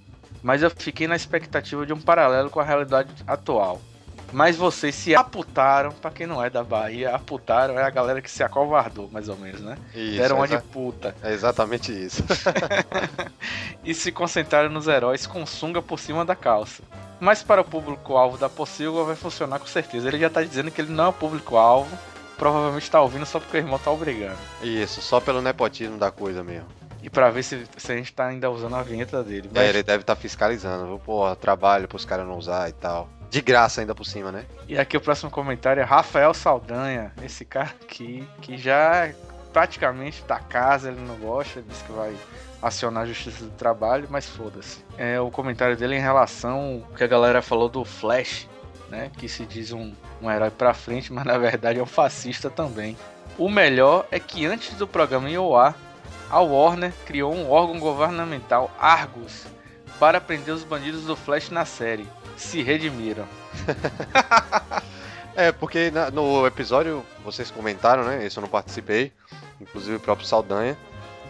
mas 0.42 0.64
eu 0.64 0.72
fiquei 0.72 1.08
na 1.08 1.16
expectativa 1.16 1.86
de 1.86 1.94
um 1.94 2.02
paralelo 2.02 2.50
com 2.50 2.60
a 2.60 2.64
realidade 2.64 3.14
atual. 3.28 3.80
Mas 4.36 4.58
vocês 4.58 4.94
se 4.94 5.16
aputaram, 5.16 5.94
pra 5.94 6.12
quem 6.12 6.28
não 6.28 6.44
é 6.44 6.50
da 6.50 6.62
Bahia, 6.62 7.16
aputaram 7.16 7.80
é 7.80 7.84
a 7.84 7.90
galera 7.90 8.22
que 8.22 8.30
se 8.30 8.44
acovardou, 8.44 9.10
mais 9.10 9.30
ou 9.30 9.38
menos, 9.38 9.62
né? 9.62 9.78
Isso, 9.96 10.18
Deram 10.18 10.36
uma 10.36 10.46
de 10.46 10.58
puta. 10.58 11.16
É 11.24 11.32
exatamente 11.32 11.94
isso. 11.94 12.22
e 13.82 13.94
se 13.94 14.12
concentraram 14.12 14.70
nos 14.70 14.90
heróis 14.90 15.26
com 15.26 15.46
sunga 15.46 15.82
por 15.82 15.98
cima 16.02 16.26
da 16.26 16.36
calça. 16.36 16.84
Mas 17.18 17.42
para 17.42 17.62
o 17.62 17.64
público-alvo 17.64 18.38
da 18.38 18.50
Possilva 18.50 19.06
vai 19.06 19.16
funcionar 19.16 19.58
com 19.58 19.68
certeza. 19.68 20.10
Ele 20.10 20.20
já 20.20 20.30
tá 20.30 20.44
dizendo 20.44 20.70
que 20.70 20.82
ele 20.82 20.92
não 20.92 21.06
é 21.06 21.08
o 21.08 21.14
público-alvo, 21.14 21.98
provavelmente 22.38 22.92
tá 22.92 23.00
ouvindo 23.00 23.26
só 23.26 23.40
porque 23.40 23.56
o 23.56 23.62
irmão 23.62 23.80
tá 23.80 23.90
obrigando. 23.90 24.38
Isso, 24.62 25.02
só 25.02 25.22
pelo 25.22 25.42
nepotismo 25.42 25.98
da 25.98 26.12
coisa 26.12 26.44
mesmo. 26.44 26.68
E 27.02 27.10
pra 27.10 27.30
ver 27.30 27.44
se, 27.44 27.66
se 27.78 27.92
a 27.92 27.96
gente 27.96 28.12
tá 28.12 28.26
ainda 28.26 28.50
usando 28.50 28.76
a 28.76 28.82
vinheta 28.82 29.24
dele. 29.24 29.50
Mas... 29.54 29.64
É, 29.64 29.70
ele 29.70 29.84
deve 29.84 30.02
estar 30.02 30.16
tá 30.16 30.22
fiscalizando, 30.22 30.88
viu? 30.88 31.00
Pô, 31.00 31.34
trabalho 31.38 31.88
pros 31.88 32.04
caras 32.04 32.28
não 32.28 32.36
usar 32.36 32.68
e 32.68 32.74
tal. 32.74 33.08
De 33.30 33.42
graça 33.42 33.82
ainda 33.82 33.94
por 33.94 34.06
cima, 34.06 34.32
né? 34.32 34.46
E 34.68 34.78
aqui 34.78 34.96
o 34.96 35.02
próximo 35.02 35.30
comentário 35.30 35.82
é 35.82 35.84
Rafael 35.84 36.34
Saldanha. 36.34 37.12
Esse 37.22 37.44
cara 37.44 37.74
aqui, 37.82 38.28
que 38.42 38.58
já 38.58 39.12
praticamente 39.52 40.24
da 40.24 40.38
casa, 40.38 40.90
ele 40.90 41.00
não 41.00 41.16
gosta, 41.16 41.62
diz 41.62 41.82
que 41.82 41.92
vai 41.92 42.14
acionar 42.62 43.04
a 43.04 43.06
justiça 43.06 43.46
do 43.46 43.52
trabalho, 43.52 44.08
mas 44.10 44.28
foda-se. 44.28 44.84
É 44.98 45.20
o 45.20 45.32
comentário 45.32 45.78
dele 45.78 45.96
em 45.96 46.02
relação 46.02 46.84
ao 46.90 46.96
que 46.96 47.04
a 47.04 47.08
galera 47.08 47.42
falou 47.42 47.70
do 47.70 47.86
Flash, 47.86 48.50
né? 48.90 49.12
Que 49.18 49.30
se 49.30 49.46
diz 49.46 49.72
um, 49.72 49.94
um 50.22 50.30
herói 50.30 50.52
pra 50.52 50.74
frente, 50.74 51.12
mas 51.14 51.26
na 51.26 51.38
verdade 51.38 51.80
é 51.80 51.84
um 51.84 51.88
fascista 51.88 52.50
também. 52.50 52.98
O 53.38 53.50
melhor 53.50 54.08
é 54.12 54.20
que 54.20 54.46
antes 54.46 54.76
do 54.76 54.88
programa 54.88 55.30
em 55.30 55.38
OA, 55.38 55.76
a 56.30 56.40
Warner 56.40 56.94
criou 57.06 57.34
um 57.34 57.50
órgão 57.50 57.80
governamental, 57.80 58.72
Argus, 58.80 59.46
para 60.00 60.20
prender 60.20 60.54
os 60.54 60.64
bandidos 60.64 61.04
do 61.06 61.16
Flash 61.16 61.50
na 61.50 61.66
série 61.66 62.08
se 62.38 62.62
redimiram. 62.62 63.26
é, 65.36 65.52
porque 65.52 65.92
na, 65.92 66.12
no 66.12 66.46
episódio 66.46 67.04
vocês 67.24 67.50
comentaram, 67.50 68.04
né? 68.04 68.26
Isso 68.26 68.40
eu 68.40 68.42
não 68.42 68.50
participei, 68.50 69.12
inclusive 69.60 69.96
o 69.96 70.00
próprio 70.00 70.28
Saldanha, 70.28 70.78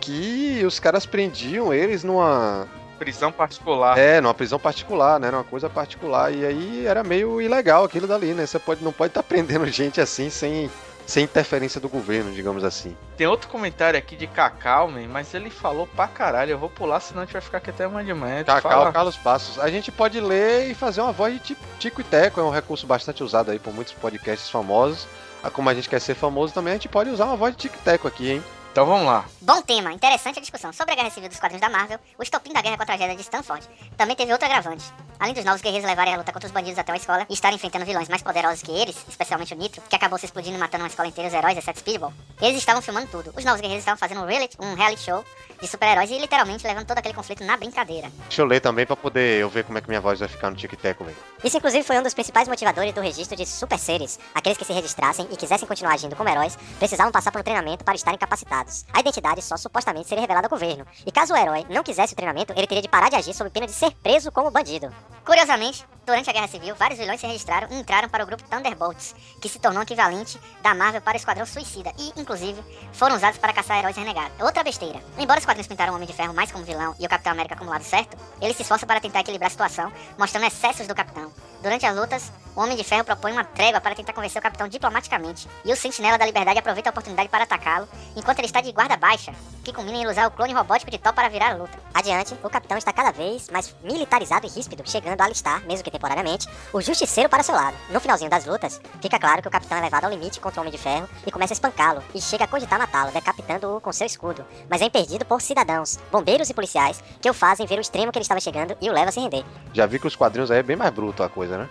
que 0.02 0.64
os 0.66 0.80
caras 0.80 1.06
prendiam 1.06 1.74
eles 1.74 2.04
numa. 2.04 2.68
Prisão 2.98 3.32
particular. 3.32 3.98
É, 3.98 4.22
numa 4.22 4.34
prisão 4.34 4.58
particular, 4.58 5.20
né? 5.20 5.30
Numa 5.30 5.44
coisa 5.44 5.70
particular. 5.70 6.34
E 6.34 6.46
aí 6.46 6.86
era 6.86 7.04
meio 7.04 7.42
ilegal 7.42 7.84
aquilo 7.84 8.08
dali, 8.08 8.34
né? 8.34 8.46
Você 8.46 8.58
pode, 8.58 8.84
não 8.84 8.94
pode 8.94 9.12
estar 9.12 9.22
tá 9.22 9.28
prendendo 9.28 9.68
gente 9.68 10.00
assim 10.00 10.30
sem 10.30 10.72
sem 11.06 11.24
interferência 11.24 11.80
do 11.80 11.88
governo, 11.88 12.32
digamos 12.32 12.64
assim. 12.64 12.96
Tem 13.16 13.28
outro 13.28 13.48
comentário 13.48 13.98
aqui 13.98 14.16
de 14.16 14.28
Cacau, 14.28 14.90
man, 14.90 15.08
mas 15.08 15.34
ele 15.34 15.50
falou 15.50 15.88
pra 15.88 16.08
caralho. 16.08 16.52
Eu 16.52 16.58
vou 16.58 16.70
pular, 16.70 17.00
senão 17.00 17.22
a 17.22 17.26
gente 17.26 17.34
vai 17.34 17.42
ficar 17.42 17.60
aqui 17.60 17.70
até 17.70 17.86
amanhã 17.86 18.06
de 18.06 18.14
manhã. 18.14 18.44
Cacau, 18.44 18.72
fala... 18.72 18.92
Carlos 18.92 19.16
Passos. 19.16 19.60
A 19.60 19.70
gente 19.70 19.92
pode 19.92 20.20
ler 20.20 20.70
e 20.70 20.74
fazer 20.74 21.02
uma 21.02 21.12
voz 21.12 21.42
de 21.42 21.56
tico 21.80 22.02
e 22.02 22.04
teco, 22.04 22.40
é 22.40 22.44
um 22.44 22.50
recurso 22.50 22.88
bastante 22.88 23.24
usado 23.24 23.52
aí 23.52 23.60
por 23.60 23.74
muitos 23.74 23.94
podcasts 23.94 24.50
famosos. 24.50 25.08
Ah, 25.44 25.52
como 25.52 25.70
a 25.70 25.74
gente 25.76 25.88
quer 25.88 26.02
ser 26.02 26.16
famoso 26.16 26.54
também, 26.54 26.72
a 26.72 26.76
gente 26.76 26.90
pode 26.90 27.10
usar 27.10 27.26
uma 27.26 27.36
voz 27.36 27.56
de 27.56 27.62
tico 27.62 27.76
e 27.76 27.84
teco 27.84 28.08
aqui, 28.08 28.32
hein? 28.32 28.44
Então 28.72 28.86
vamos 28.86 29.06
lá. 29.06 29.24
Bom 29.40 29.62
tema, 29.62 29.94
interessante 29.94 30.40
a 30.40 30.42
discussão 30.42 30.74
sobre 30.74 30.92
a 30.92 30.96
guerra 30.98 31.10
civil 31.10 31.30
dos 31.30 31.40
quadrinhos 31.40 31.62
da 31.62 31.70
Marvel, 31.70 31.98
o 32.20 32.24
estopim 32.24 32.52
da 32.52 32.62
guerra 32.62 32.76
com 32.76 32.84
a 32.84 32.86
tragédia 32.86 33.16
de 33.16 33.22
Stanford. 33.22 33.66
Também 33.96 34.18
teve 34.18 34.34
outro 34.34 34.46
agravante. 34.46 34.92
Além 35.20 35.34
dos 35.34 35.46
novos 35.46 35.62
guerreiros 35.62 35.88
levarem 35.88 36.14
a 36.14 36.18
luta 36.18 36.32
contra 36.32 36.48
os 36.48 36.54
bandidos 36.54 36.78
até 36.78 36.92
uma 36.92 36.98
escola 36.98 37.26
e 37.30 37.34
estarem 37.34 37.56
enfrentando 37.56 37.86
vilões 37.86 38.10
mais 38.10 38.22
poderosos 38.22 38.62
que 38.62 38.72
eles, 38.72 38.96
especialmente 39.08 39.54
o 39.54 39.58
Nitro, 39.58 39.82
que 39.90 39.96
acabou 39.96 40.18
se 40.20 40.26
explodindo 40.26 40.58
e 40.58 40.60
matando 40.60 40.84
uma 40.84 40.90
escola 40.90 41.08
inteira 41.08 41.30
os 41.30 41.34
heróis, 41.34 41.58
exceto 41.58 41.80
Speedball, 41.80 42.14
eles 42.42 42.58
estavam 42.58 42.82
filmando 42.82 43.08
tudo. 43.08 43.34
Os 43.36 43.46
novos 43.46 43.62
guerreiros 43.62 43.82
estavam 43.82 43.98
fazendo 43.98 44.22
um 44.22 44.26
reality, 44.26 44.58
um 44.60 44.74
reality 44.76 45.02
show 45.02 45.24
de 45.62 45.68
super-heróis 45.68 46.12
e 46.12 46.20
literalmente 46.20 46.68
levando 46.68 46.86
todo 46.86 46.98
aquele 46.98 47.14
conflito 47.14 47.44
na 47.44 47.56
brincadeira. 47.56 48.12
Deixa 48.28 48.42
eu 48.42 48.46
ler 48.46 48.60
também 48.60 48.86
pra 48.86 48.96
poder 48.96 49.40
eu 49.40 49.50
ver 49.50 49.64
como 49.64 49.78
é 49.78 49.82
que 49.82 49.88
minha 49.88 50.02
voz 50.02 50.20
vai 50.20 50.28
ficar 50.28 50.50
no 50.50 50.56
tic-tac, 50.56 51.02
velho. 51.02 51.16
Isso 51.44 51.58
inclusive 51.58 51.84
foi 51.84 51.98
um 51.98 52.04
dos 52.04 52.14
principais 52.14 52.48
motivadores 52.48 52.94
do 52.94 53.02
registro 53.02 53.38
de 53.38 53.46
super 53.46 53.80
seres. 53.80 54.20
Aqueles 54.34 54.58
que 54.58 54.66
se 54.66 54.74
registrassem 54.74 55.28
e 55.32 55.38
quisessem 55.38 55.68
continuar 55.68 55.94
agindo 55.94 56.16
como 56.16 56.30
heróis 56.30 56.58
precisavam 56.78 57.12
passar 57.12 57.32
por 57.32 57.40
um 57.40 57.44
treinamento 57.44 57.86
para 57.86 57.96
estarem 57.96 58.20
capacitados. 58.20 58.86
A 58.92 59.00
identidade 59.00 59.42
só 59.42 59.56
supostamente 59.56 60.10
seria 60.10 60.22
revelada 60.22 60.48
ao 60.48 60.50
governo. 60.50 60.86
E 61.06 61.12
caso 61.12 61.34
o 61.34 61.38
herói 61.38 61.66
não 61.70 61.84
quisesse 61.84 62.14
o 62.14 62.16
treinamento, 62.16 62.54
ele 62.56 62.68
teria 62.68 62.82
de 62.82 62.90
parar 62.90 63.10
de 63.10 63.16
agir 63.16 63.34
sob 63.34 63.50
pena 63.50 63.66
de 63.66 63.74
ser 63.74 63.92
preso 64.04 64.32
como 64.32 64.52
bandido. 64.52 64.94
Curiosamente, 65.26 65.84
durante 66.06 66.30
a 66.30 66.34
Guerra 66.34 66.48
Civil, 66.48 66.76
vários 66.76 67.00
vilões 67.00 67.20
se 67.20 67.26
registraram 67.26 67.68
e 67.72 67.80
entraram 67.80 68.08
para 68.08 68.24
o 68.24 68.28
grupo 68.28 68.44
Thunderbolts, 68.44 69.16
que 69.42 69.50
se 69.50 69.58
tornou 69.58 69.82
equivalente 69.82 70.40
da 70.62 70.76
Marvel 70.76 71.02
para 71.02 71.16
o 71.16 71.18
Esquadrão 71.18 71.48
Suicida 71.48 71.92
e, 71.98 72.14
inclusive, 72.16 72.64
foram 72.94 73.16
usados 73.16 73.40
para 73.40 73.52
caçar 73.52 73.80
heróis 73.80 73.98
renegados. 73.98 74.40
Outra 74.40 74.64
besteira. 74.64 75.02
Embora 75.18 75.40
os 75.40 75.46
quadrinhos 75.46 75.68
pintaram 75.68 75.94
o 75.94 75.96
Homem 75.96 76.08
de 76.08 76.14
Ferro 76.14 76.36
mais 76.36 76.52
como 76.52 76.64
vilão 76.64 76.96
e 77.00 77.08
o 77.08 77.10
Capitão 77.10 77.32
América 77.32 77.56
como 77.56 77.72
lado 77.72 77.84
certo, 77.84 78.16
ele 78.40 78.54
se 78.54 78.62
esforça 78.62 78.86
para 78.86 79.02
tentar 79.02 79.22
equilibrar 79.22 79.48
a 79.48 79.50
situação, 79.50 79.92
mostrando 80.16 80.46
excessos 80.46 80.86
do 80.86 80.94
Capitão. 80.94 81.34
Durante 81.66 81.84
as 81.84 81.96
lutas, 81.96 82.32
o 82.56 82.62
Homem 82.62 82.78
de 82.78 82.84
Ferro 82.84 83.04
propõe 83.04 83.32
uma 83.32 83.44
trégua 83.44 83.82
para 83.82 83.96
tentar 83.96 84.14
convencer 84.14 84.40
o 84.40 84.44
Capitão 84.44 84.68
diplomaticamente, 84.68 85.50
e 85.66 85.74
o 85.74 85.76
Sentinela 85.76 86.16
da 86.16 86.24
Liberdade 86.24 86.60
aproveita 86.60 86.90
a 86.90 86.92
oportunidade 86.92 87.28
para 87.28 87.44
atacá-lo, 87.44 87.88
enquanto 88.16 88.38
ele 88.38 88.46
está 88.46 88.62
de 88.62 88.72
guarda 88.72 88.96
baixa, 88.96 89.34
que 89.64 89.74
culmina 89.74 89.98
em 89.98 90.08
usar 90.08 90.28
o 90.28 90.32
clone 90.32 90.54
robótico 90.54 90.92
de 90.92 91.00
Thor 91.00 91.12
para 91.12 91.28
virar 91.28 91.54
a 91.54 91.56
luta. 91.56 91.78
Adiante, 91.92 92.38
o 92.44 92.50
Capitão 92.52 92.78
está 92.78 92.94
cada 92.94 93.12
vez 93.12 93.50
mais 93.50 93.76
militarizado 93.84 94.46
e 94.46 94.50
ríspido, 94.50 94.88
chegando 94.88 95.20
a 95.20 95.26
alistar, 95.26 95.66
mesmo 95.66 95.84
que 95.84 95.90
temporariamente, 95.90 96.48
o 96.72 96.80
Justiceiro 96.80 97.30
para 97.30 97.42
seu 97.42 97.56
lado. 97.56 97.76
No 97.90 98.00
finalzinho 98.00 98.30
das 98.30 98.46
lutas, 98.46 98.80
fica 99.02 99.20
claro 99.20 99.42
que 99.42 99.48
o 99.48 99.52
Capitão 99.52 99.80
é 99.80 99.82
levado 99.82 100.06
ao 100.06 100.12
limite 100.12 100.40
contra 100.40 100.60
o 100.60 100.62
Homem 100.62 100.72
de 100.72 100.78
Ferro 100.78 101.10
e 101.26 101.32
começa 101.32 101.52
a 101.52 101.56
espancá-lo, 101.56 102.04
e 102.14 102.22
chega 102.22 102.44
a 102.44 102.48
cogitar 102.48 102.78
matá-lo, 102.78 103.12
decapitando-o 103.12 103.82
com 103.82 103.92
seu 103.92 104.06
escudo, 104.06 104.46
mas 104.70 104.84
é 104.84 104.86
impedido 104.86 105.26
por 105.26 105.42
cidadãos, 105.42 105.98
bombeiros 106.12 106.48
e 106.50 106.54
policiais, 106.54 107.04
que 107.20 107.30
o 107.30 107.34
fazem 107.34 107.66
ver 107.66 107.80
o 107.80 107.82
extremo 107.82 108.12
que 108.12 108.20
ele 108.20 108.24
estava 108.24 108.40
chegando 108.40 108.78
e 108.80 108.88
o 108.88 108.94
leva 108.94 109.10
a 109.10 109.12
se 109.12 109.20
render. 109.20 109.44
Já 109.74 109.88
vi 109.88 110.00
que 110.00 110.08
os 110.08 110.16
quadrinhos 110.16 110.52
aí 110.52 110.60
é 110.60 110.64
bem 110.64 110.76
mais 110.76 110.94
bruto 110.94 111.24
a 111.24 111.28
coisa, 111.28 111.55
né? 111.58 111.70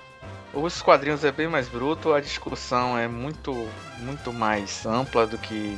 Os 0.53 0.81
quadrinhos 0.81 1.25
é 1.25 1.33
bem 1.33 1.49
mais 1.49 1.69
bruto, 1.69 2.13
a 2.13 2.21
discussão 2.21 2.97
é 2.97 3.09
muito, 3.09 3.69
muito 3.99 4.33
mais 4.33 4.87
ampla 4.87 5.27
do 5.27 5.37
que 5.37 5.77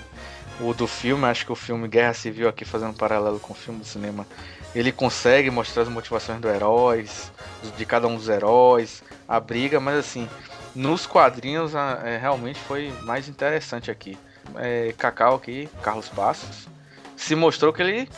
o 0.61 0.75
do 0.75 0.87
filme. 0.87 1.25
Acho 1.25 1.47
que 1.47 1.53
o 1.53 1.57
filme 1.57 1.89
Guerra 1.89 2.13
Civil, 2.13 2.47
aqui 2.47 2.65
fazendo 2.65 2.91
um 2.91 2.95
paralelo 2.95 3.41
com 3.41 3.55
o 3.55 3.57
filme 3.57 3.81
do 3.81 3.87
cinema, 3.87 4.27
ele 4.75 4.93
consegue 4.93 5.51
mostrar 5.51 5.85
as 5.85 5.89
motivações 5.89 6.41
dos 6.41 6.53
heróis, 6.53 7.33
de 7.75 7.87
cada 7.87 8.07
um 8.07 8.17
dos 8.17 8.29
heróis, 8.29 9.03
a 9.27 9.41
briga, 9.41 9.81
mas 9.81 9.97
assim, 9.97 10.29
nos 10.75 11.07
quadrinhos 11.07 11.73
é, 11.75 12.19
realmente 12.19 12.61
foi 12.61 12.93
mais 13.03 13.29
interessante 13.29 13.91
aqui. 13.91 14.19
É, 14.57 14.95
Cacau 14.99 15.37
aqui, 15.37 15.71
Carlos 15.83 16.11
Passos, 16.11 16.69
se 17.17 17.35
mostrou 17.35 17.73
que 17.73 17.81
ele 17.81 18.09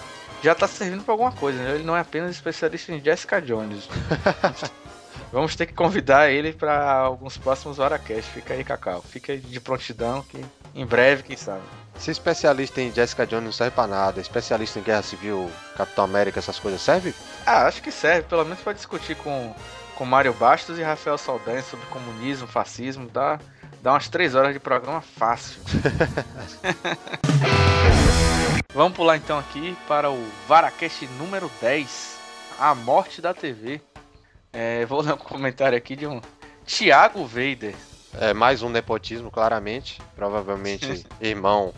já 0.42 0.52
está 0.52 0.66
servindo 0.66 1.04
para 1.04 1.14
alguma 1.14 1.32
coisa, 1.32 1.62
né? 1.62 1.76
ele 1.76 1.84
não 1.84 1.96
é 1.96 2.00
apenas 2.00 2.32
especialista 2.32 2.92
em 2.92 3.00
Jessica 3.02 3.40
Jones. 3.40 3.88
Vamos 5.32 5.54
ter 5.54 5.66
que 5.66 5.74
convidar 5.74 6.30
ele 6.30 6.52
para 6.52 6.92
alguns 6.92 7.36
próximos 7.36 7.76
Varacast. 7.76 8.30
Fica 8.30 8.54
aí, 8.54 8.64
Cacau. 8.64 9.02
Fica 9.02 9.32
aí 9.32 9.38
de 9.38 9.60
prontidão 9.60 10.22
que 10.22 10.44
em 10.74 10.86
breve, 10.86 11.22
quem 11.22 11.36
sabe. 11.36 11.62
Se 11.98 12.10
especialista 12.10 12.80
em 12.80 12.92
Jessica 12.92 13.26
Jones 13.26 13.44
não 13.44 13.52
serve 13.52 13.74
pra 13.74 13.86
nada, 13.86 14.20
especialista 14.20 14.78
em 14.78 14.82
Guerra 14.82 15.02
Civil, 15.02 15.50
Capitão 15.76 16.04
América, 16.04 16.38
essas 16.38 16.58
coisas, 16.58 16.80
serve? 16.80 17.14
Ah, 17.44 17.66
acho 17.66 17.82
que 17.82 17.90
serve, 17.90 18.28
pelo 18.28 18.44
menos 18.44 18.60
para 18.60 18.72
discutir 18.72 19.16
com, 19.16 19.54
com 19.96 20.04
Mário 20.04 20.32
Bastos 20.32 20.78
e 20.78 20.82
Rafael 20.82 21.18
Saldanha 21.18 21.62
sobre 21.62 21.84
comunismo, 21.86 22.46
fascismo, 22.46 23.08
dá, 23.08 23.40
dá 23.82 23.92
umas 23.92 24.08
três 24.08 24.36
horas 24.36 24.54
de 24.54 24.60
programa 24.60 25.00
fácil. 25.00 25.60
Vamos 28.72 28.96
pular 28.96 29.16
então 29.16 29.36
aqui 29.36 29.76
para 29.88 30.08
o 30.08 30.24
Varacast 30.46 31.04
número 31.18 31.50
10, 31.60 32.16
A 32.60 32.76
Morte 32.76 33.20
da 33.20 33.34
TV. 33.34 33.80
É, 34.52 34.84
vou 34.86 35.00
ler 35.00 35.14
um 35.14 35.18
comentário 35.18 35.76
aqui 35.76 35.94
de 35.94 36.06
um 36.06 36.20
Thiago 36.66 37.24
Vader. 37.24 37.74
É 38.20 38.32
mais 38.32 38.62
um 38.62 38.68
nepotismo, 38.68 39.30
claramente. 39.30 40.00
Provavelmente 40.16 41.06
irmão 41.20 41.74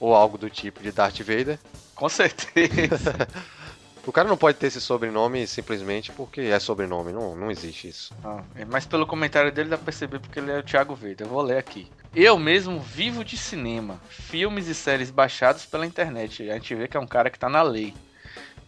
ou 0.00 0.14
algo 0.14 0.38
do 0.38 0.48
tipo 0.48 0.82
de 0.82 0.92
Darth 0.92 1.18
Vader. 1.18 1.58
Com 1.94 2.08
certeza. 2.08 3.14
o 4.06 4.12
cara 4.12 4.28
não 4.28 4.36
pode 4.36 4.56
ter 4.56 4.68
esse 4.68 4.80
sobrenome 4.80 5.46
simplesmente 5.46 6.12
porque 6.12 6.40
é 6.40 6.58
sobrenome, 6.58 7.12
não, 7.12 7.36
não 7.36 7.50
existe 7.50 7.88
isso. 7.88 8.14
Ah, 8.24 8.42
é, 8.54 8.64
mas 8.64 8.86
pelo 8.86 9.06
comentário 9.06 9.52
dele 9.52 9.68
dá 9.68 9.76
pra 9.76 9.86
perceber 9.86 10.18
porque 10.18 10.38
ele 10.38 10.50
é 10.50 10.58
o 10.58 10.62
Thiago 10.62 10.94
Vader. 10.94 11.22
Eu 11.22 11.28
vou 11.28 11.42
ler 11.42 11.58
aqui. 11.58 11.90
Eu 12.14 12.38
mesmo 12.38 12.80
vivo 12.80 13.24
de 13.24 13.36
cinema, 13.36 14.00
filmes 14.08 14.66
e 14.66 14.74
séries 14.74 15.10
baixados 15.10 15.66
pela 15.66 15.84
internet. 15.84 16.48
A 16.50 16.54
gente 16.54 16.74
vê 16.74 16.88
que 16.88 16.96
é 16.96 17.00
um 17.00 17.06
cara 17.06 17.28
que 17.30 17.38
tá 17.38 17.48
na 17.48 17.62
lei. 17.62 17.94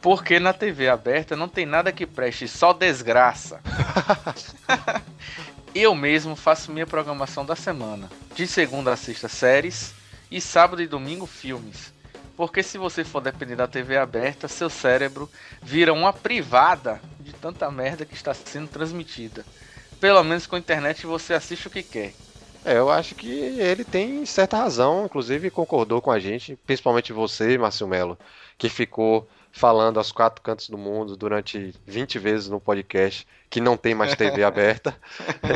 Porque 0.01 0.41
na 0.41 0.53
TV 0.53 0.89
aberta 0.89 1.37
não 1.37 1.49
tem 1.49 1.67
nada 1.67 1.93
que 1.93 2.07
preste, 2.07 2.49
só 2.49 2.73
desgraça. 2.73 3.61
eu 5.75 5.95
mesmo 5.95 6.35
faço 6.35 6.73
minha 6.73 6.87
programação 6.87 7.45
da 7.45 7.55
semana. 7.55 8.11
De 8.35 8.47
segunda 8.47 8.93
a 8.93 8.97
sexta, 8.97 9.29
séries. 9.29 9.95
E 10.31 10.41
sábado 10.41 10.81
e 10.81 10.87
domingo, 10.87 11.27
filmes. 11.27 11.93
Porque 12.37 12.63
se 12.63 12.79
você 12.79 13.05
for 13.05 13.21
depender 13.21 13.57
da 13.57 13.67
TV 13.67 13.99
aberta, 13.99 14.49
seu 14.49 14.71
cérebro 14.71 15.29
vira 15.61 15.93
uma 15.93 16.13
privada 16.13 17.01
de 17.19 17.33
tanta 17.35 17.71
merda 17.71 18.07
que 18.07 18.15
está 18.15 18.33
sendo 18.33 18.69
transmitida. 18.69 19.45
Pelo 20.01 20.23
menos 20.25 20.47
com 20.47 20.57
a 20.57 20.59
internet 20.59 21.05
você 21.05 21.35
assiste 21.35 21.67
o 21.67 21.71
que 21.71 21.83
quer. 21.83 22.15
É, 22.65 22.79
eu 22.79 22.91
acho 22.91 23.15
que 23.15 23.29
ele 23.29 23.85
tem 23.85 24.25
certa 24.25 24.57
razão, 24.57 25.05
inclusive 25.05 25.51
concordou 25.51 26.01
com 26.01 26.11
a 26.11 26.19
gente, 26.19 26.57
principalmente 26.67 27.13
você, 27.13 27.59
Márcio 27.59 27.89
Melo, 27.89 28.19
que 28.57 28.69
ficou 28.69 29.29
falando 29.53 29.99
aos 29.99 30.13
quatro 30.13 30.43
cantos 30.43 30.69
do 30.69 30.79
mundo 30.79 31.17
durante 31.17 31.75
20 31.87 32.19
vezes 32.19 32.49
no 32.49 32.61
podcast 32.61 33.27
que 33.49 33.61
não 33.61 33.77
tem 33.77 33.95
mais 33.95 34.15
TV 34.15 34.43
aberta. 34.45 34.97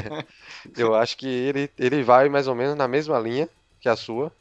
eu 0.77 0.95
acho 0.95 1.17
que 1.17 1.27
ele, 1.27 1.71
ele 1.79 2.03
vai 2.03 2.29
mais 2.29 2.49
ou 2.49 2.55
menos 2.55 2.77
na 2.77 2.89
mesma 2.89 3.19
linha 3.19 3.49
que 3.81 3.89
a 3.89 3.97
sua. 3.97 4.33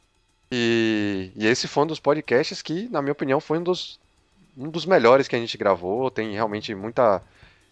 E, 0.50 1.30
e 1.36 1.46
esse 1.46 1.66
foi 1.66 1.84
um 1.84 1.86
dos 1.86 2.00
podcasts 2.00 2.62
que, 2.62 2.88
na 2.88 3.00
minha 3.00 3.12
opinião, 3.12 3.40
foi 3.40 3.58
um 3.58 3.62
dos, 3.62 3.98
um 4.56 4.68
dos 4.68 4.84
melhores 4.84 5.28
que 5.28 5.36
a 5.36 5.38
gente 5.38 5.56
gravou. 5.56 6.10
Tem 6.10 6.32
realmente 6.32 6.74
muita 6.74 7.22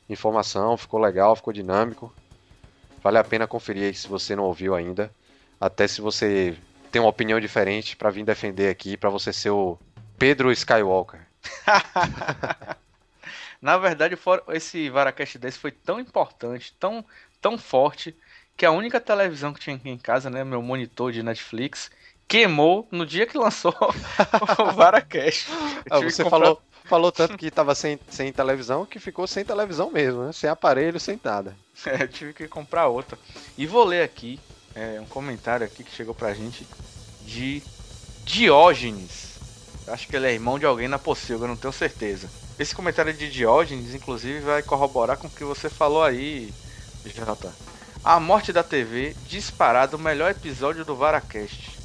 informação, 0.08 0.76
ficou 0.76 1.00
legal, 1.00 1.36
ficou 1.36 1.52
dinâmico. 1.52 2.12
Vale 3.02 3.18
a 3.18 3.24
pena 3.24 3.46
conferir 3.46 3.84
aí 3.84 3.94
se 3.94 4.06
você 4.06 4.36
não 4.36 4.44
ouviu 4.44 4.74
ainda. 4.74 5.12
Até 5.60 5.86
se 5.86 6.00
você 6.00 6.56
tem 6.90 7.00
uma 7.00 7.08
opinião 7.08 7.40
diferente 7.40 7.96
para 7.96 8.10
vir 8.10 8.24
defender 8.24 8.68
aqui, 8.68 8.96
para 8.96 9.10
você 9.10 9.32
ser 9.32 9.50
o 9.50 9.78
Pedro 10.18 10.52
Skywalker. 10.52 11.31
Na 13.60 13.78
verdade, 13.78 14.18
esse 14.48 14.90
Varacast 14.90 15.38
desse 15.38 15.58
foi 15.58 15.70
tão 15.70 16.00
importante, 16.00 16.74
tão, 16.80 17.04
tão 17.40 17.56
forte, 17.56 18.16
que 18.56 18.66
a 18.66 18.72
única 18.72 19.00
televisão 19.00 19.52
que 19.52 19.60
tinha 19.60 19.76
aqui 19.76 19.88
em 19.88 19.98
casa, 19.98 20.28
né, 20.28 20.42
meu 20.42 20.60
monitor 20.60 21.12
de 21.12 21.22
Netflix, 21.22 21.90
queimou 22.26 22.88
no 22.90 23.06
dia 23.06 23.26
que 23.26 23.38
lançou 23.38 23.74
o 24.58 24.72
Varacast. 24.72 25.48
Ah, 25.90 26.00
você 26.00 26.24
comprar... 26.24 26.40
falou, 26.40 26.62
falou 26.84 27.12
tanto 27.12 27.36
que 27.36 27.46
estava 27.46 27.74
sem, 27.74 28.00
sem 28.08 28.32
televisão 28.32 28.86
que 28.86 28.98
ficou 28.98 29.26
sem 29.26 29.44
televisão 29.44 29.90
mesmo, 29.90 30.24
né? 30.24 30.32
Sem 30.32 30.50
aparelho, 30.50 30.98
sem 30.98 31.20
nada. 31.22 31.56
É, 31.84 32.06
tive 32.06 32.32
que 32.32 32.46
comprar 32.46 32.86
outra. 32.86 33.18
E 33.56 33.66
vou 33.66 33.82
ler 33.82 34.04
aqui 34.04 34.38
é, 34.74 35.00
um 35.00 35.06
comentário 35.06 35.66
aqui 35.66 35.82
que 35.82 35.90
chegou 35.90 36.14
pra 36.14 36.34
gente 36.34 36.66
de 37.20 37.62
Diógenes. 38.24 39.31
Acho 39.86 40.08
que 40.08 40.16
ele 40.16 40.26
é 40.26 40.32
irmão 40.32 40.58
de 40.58 40.66
alguém 40.66 40.88
na 40.88 40.98
Pocilga, 40.98 41.46
não 41.46 41.56
tenho 41.56 41.72
certeza. 41.72 42.28
Esse 42.58 42.74
comentário 42.74 43.12
de 43.12 43.30
Diógenes, 43.30 43.94
inclusive, 43.94 44.40
vai 44.40 44.62
corroborar 44.62 45.16
com 45.16 45.26
o 45.26 45.30
que 45.30 45.44
você 45.44 45.68
falou 45.68 46.04
aí, 46.04 46.52
Jota. 47.04 47.52
A 48.04 48.20
morte 48.20 48.52
da 48.52 48.62
TV, 48.62 49.16
disparado 49.26 49.96
o 49.96 50.00
melhor 50.00 50.30
episódio 50.30 50.84
do 50.84 50.96
Varacast. 50.96 51.78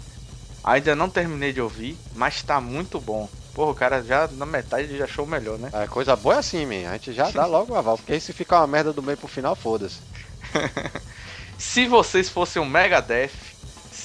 Ainda 0.64 0.96
não 0.96 1.10
terminei 1.10 1.54
de 1.54 1.62
ouvir, 1.62 1.98
mas 2.14 2.44
tá 2.44 2.60
muito 2.60 3.00
bom. 3.00 3.30
Porra, 3.54 3.72
o 3.72 3.76
cara 3.76 4.04
já 4.04 4.28
na 4.28 4.46
metade 4.46 4.98
já 4.98 5.06
achou 5.06 5.26
o 5.26 5.28
melhor, 5.28 5.58
né? 5.58 5.72
É, 5.74 5.88
coisa 5.88 6.16
boa 6.16 6.36
é 6.36 6.38
assim, 6.40 6.66
man. 6.66 6.90
A 6.90 6.94
gente 6.94 7.14
já 7.14 7.32
dá 7.32 7.46
logo 7.46 7.74
o 7.74 7.76
aval, 7.76 7.98
porque 7.98 8.14
aí 8.14 8.22
se 8.22 8.34
ficar 8.34 8.60
uma 8.60 8.68
merda 8.68 8.94
do 8.94 9.02
meio 9.02 9.18
pro 9.18 9.28
final, 9.28 9.56
foda-se. 9.56 10.00
se 11.58 11.88
vocês 11.88 12.30
fossem 12.30 12.62
um 12.62 12.66
Megadeth, 12.66 13.57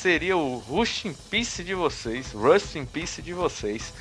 seria 0.02 0.37
o 0.37 0.59
Rust 0.59 1.04
in 1.04 1.14
Peace 1.30 1.62
de 1.62 1.75
vocês. 1.75 2.32
Rust 2.32 2.75
in 2.75 2.85
Peace 2.85 3.23
de 3.23 3.32
vocês. 3.32 3.92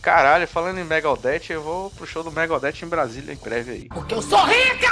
Caralho, 0.00 0.48
falando 0.48 0.78
em 0.78 0.84
Megadeth, 0.84 1.50
eu 1.50 1.62
vou 1.62 1.90
pro 1.90 2.06
show 2.06 2.24
do 2.24 2.32
Megadeth 2.32 2.82
em 2.82 2.88
Brasília 2.88 3.34
em 3.34 3.36
breve 3.36 3.72
aí. 3.72 3.88
Porque 3.88 4.14
eu 4.14 4.22
sou 4.22 4.42
rica! 4.46 4.88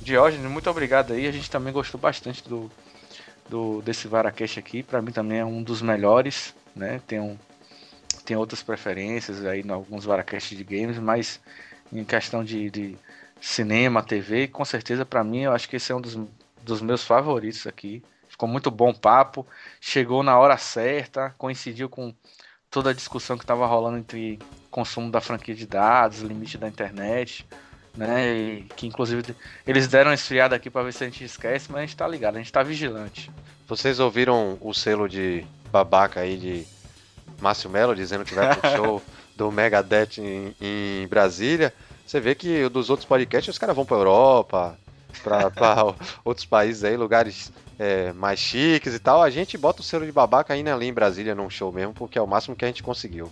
Diógenes, 0.00 0.50
muito 0.50 0.68
obrigado 0.68 1.12
aí. 1.12 1.28
A 1.28 1.30
gente 1.30 1.48
também 1.48 1.72
gostou 1.72 2.00
bastante 2.00 2.42
do, 2.48 2.68
do 3.48 3.80
desse 3.82 4.08
Varacast 4.08 4.58
aqui. 4.58 4.82
Para 4.82 5.00
mim 5.00 5.12
também 5.12 5.38
é 5.38 5.44
um 5.44 5.62
dos 5.62 5.80
melhores, 5.80 6.52
né? 6.74 7.00
Tem, 7.06 7.20
um, 7.20 7.38
tem 8.24 8.36
outras 8.36 8.60
preferências 8.60 9.46
aí 9.46 9.62
em 9.62 9.70
alguns 9.70 10.04
Varacasts 10.04 10.58
de 10.58 10.64
games, 10.64 10.98
mas 10.98 11.38
em 11.92 12.02
questão 12.02 12.42
de, 12.42 12.68
de 12.70 12.98
cinema, 13.40 14.02
TV, 14.02 14.48
com 14.48 14.64
certeza 14.64 15.06
para 15.06 15.22
mim 15.22 15.42
eu 15.42 15.52
acho 15.52 15.68
que 15.68 15.76
esse 15.76 15.92
é 15.92 15.94
um 15.94 16.00
dos, 16.00 16.18
dos 16.60 16.82
meus 16.82 17.04
favoritos 17.04 17.68
aqui. 17.68 18.02
Ficou 18.32 18.48
muito 18.48 18.70
bom 18.70 18.94
papo, 18.94 19.46
chegou 19.78 20.22
na 20.22 20.38
hora 20.38 20.56
certa, 20.56 21.34
coincidiu 21.36 21.86
com 21.86 22.14
toda 22.70 22.88
a 22.88 22.94
discussão 22.94 23.36
que 23.36 23.44
estava 23.44 23.66
rolando 23.66 23.98
entre 23.98 24.38
consumo 24.70 25.10
da 25.10 25.20
franquia 25.20 25.54
de 25.54 25.66
dados, 25.66 26.20
limite 26.20 26.56
da 26.56 26.66
internet, 26.66 27.46
né? 27.94 28.32
E 28.32 28.62
que 28.74 28.86
inclusive 28.86 29.36
eles 29.66 29.86
deram 29.86 30.10
uma 30.10 30.14
esfriada 30.14 30.56
aqui 30.56 30.70
para 30.70 30.82
ver 30.82 30.94
se 30.94 31.04
a 31.04 31.06
gente 31.06 31.22
esquece, 31.22 31.70
mas 31.70 31.78
a 31.78 31.80
gente 31.82 31.94
tá 31.94 32.08
ligado, 32.08 32.36
a 32.36 32.38
gente 32.38 32.50
tá 32.50 32.62
vigilante. 32.62 33.30
Vocês 33.68 34.00
ouviram 34.00 34.56
o 34.62 34.72
selo 34.72 35.06
de 35.06 35.44
babaca 35.70 36.20
aí 36.20 36.38
de 36.38 36.66
Márcio 37.38 37.68
Melo 37.68 37.94
dizendo 37.94 38.24
que 38.24 38.34
vai 38.34 38.56
pro 38.56 38.66
show 38.74 39.02
do 39.36 39.52
Megadeth 39.52 40.16
em, 40.18 40.56
em 40.58 41.06
Brasília? 41.06 41.70
Você 42.06 42.18
vê 42.18 42.34
que 42.34 42.66
dos 42.70 42.88
outros 42.88 43.06
podcasts 43.06 43.54
os 43.54 43.58
caras 43.58 43.76
vão 43.76 43.84
pra 43.84 43.98
Europa, 43.98 44.78
pra 45.22 45.94
outros 46.24 46.46
países 46.46 46.82
aí, 46.82 46.96
lugares 46.96 47.52
é, 47.82 48.12
mais 48.12 48.38
chiques 48.38 48.94
e 48.94 48.98
tal. 49.00 49.20
A 49.20 49.28
gente 49.28 49.58
bota 49.58 49.80
o 49.80 49.84
selo 49.84 50.06
de 50.06 50.12
babaca 50.12 50.54
ainda 50.54 50.72
ali 50.72 50.86
em 50.86 50.92
Brasília 50.92 51.34
num 51.34 51.50
show 51.50 51.72
mesmo, 51.72 51.92
porque 51.92 52.16
é 52.16 52.22
o 52.22 52.26
máximo 52.26 52.54
que 52.54 52.64
a 52.64 52.68
gente 52.68 52.82
conseguiu. 52.82 53.28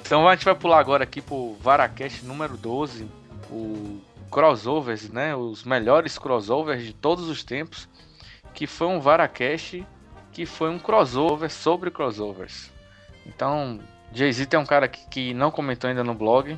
Então 0.00 0.28
a 0.28 0.34
gente 0.36 0.44
vai 0.44 0.54
pular 0.54 0.78
agora 0.78 1.02
aqui 1.02 1.20
pro 1.20 1.56
Varacast 1.60 2.24
número 2.24 2.56
12, 2.56 3.08
o 3.50 4.00
crossovers, 4.30 5.10
né? 5.10 5.34
Os 5.34 5.64
melhores 5.64 6.16
crossovers 6.16 6.84
de 6.84 6.92
todos 6.92 7.28
os 7.28 7.42
tempos, 7.42 7.88
que 8.54 8.68
foi 8.68 8.86
um 8.86 9.00
Varacast 9.00 9.84
que 10.30 10.46
foi 10.46 10.70
um 10.70 10.78
crossover 10.78 11.50
sobre 11.50 11.90
crossovers. 11.90 12.70
Então, 13.24 13.80
Jay-Z 14.12 14.46
tem 14.46 14.60
um 14.60 14.66
cara 14.66 14.84
aqui 14.84 15.00
que 15.10 15.34
não 15.34 15.50
comentou 15.50 15.88
ainda 15.88 16.04
no 16.04 16.14
blog, 16.14 16.56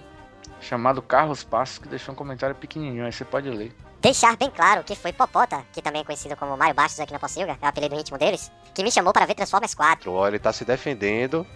chamado 0.61 1.01
Carlos 1.01 1.45
Passos, 1.45 1.79
que 1.79 1.89
deixou 1.89 2.13
um 2.13 2.17
comentário 2.17 2.55
pequenininho, 2.55 3.05
aí 3.05 3.13
você 3.13 3.25
pode 3.25 3.49
ler. 3.49 3.75
Deixar 4.01 4.37
bem 4.37 4.51
claro 4.51 4.85
que 4.85 4.95
foi 4.95 5.13
Popota, 5.13 5.65
que 5.73 5.83
também 5.83 6.03
é 6.03 6.05
conhecido 6.05 6.37
como 6.37 6.57
Mario 6.57 6.75
Bastos 6.75 7.01
aqui 7.01 7.13
na 7.13 7.19
Pocilga, 7.19 7.59
é 7.61 7.65
o 7.65 7.69
apelido 7.69 7.95
íntimo 7.97 8.17
deles, 8.17 8.51
que 8.75 8.83
me 8.83 8.93
chamou 8.93 9.13
para 9.13 9.27
ver 9.27 9.35
Transformers 9.35 9.75
4. 9.75 10.13
Olha, 10.13 10.31
ele 10.31 10.39
tá 10.39 10.53
se 10.53 10.65
defendendo 10.65 11.47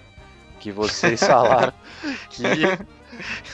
que 0.58 0.72
vocês 0.72 1.20
falaram 1.22 1.72
que 2.30 2.64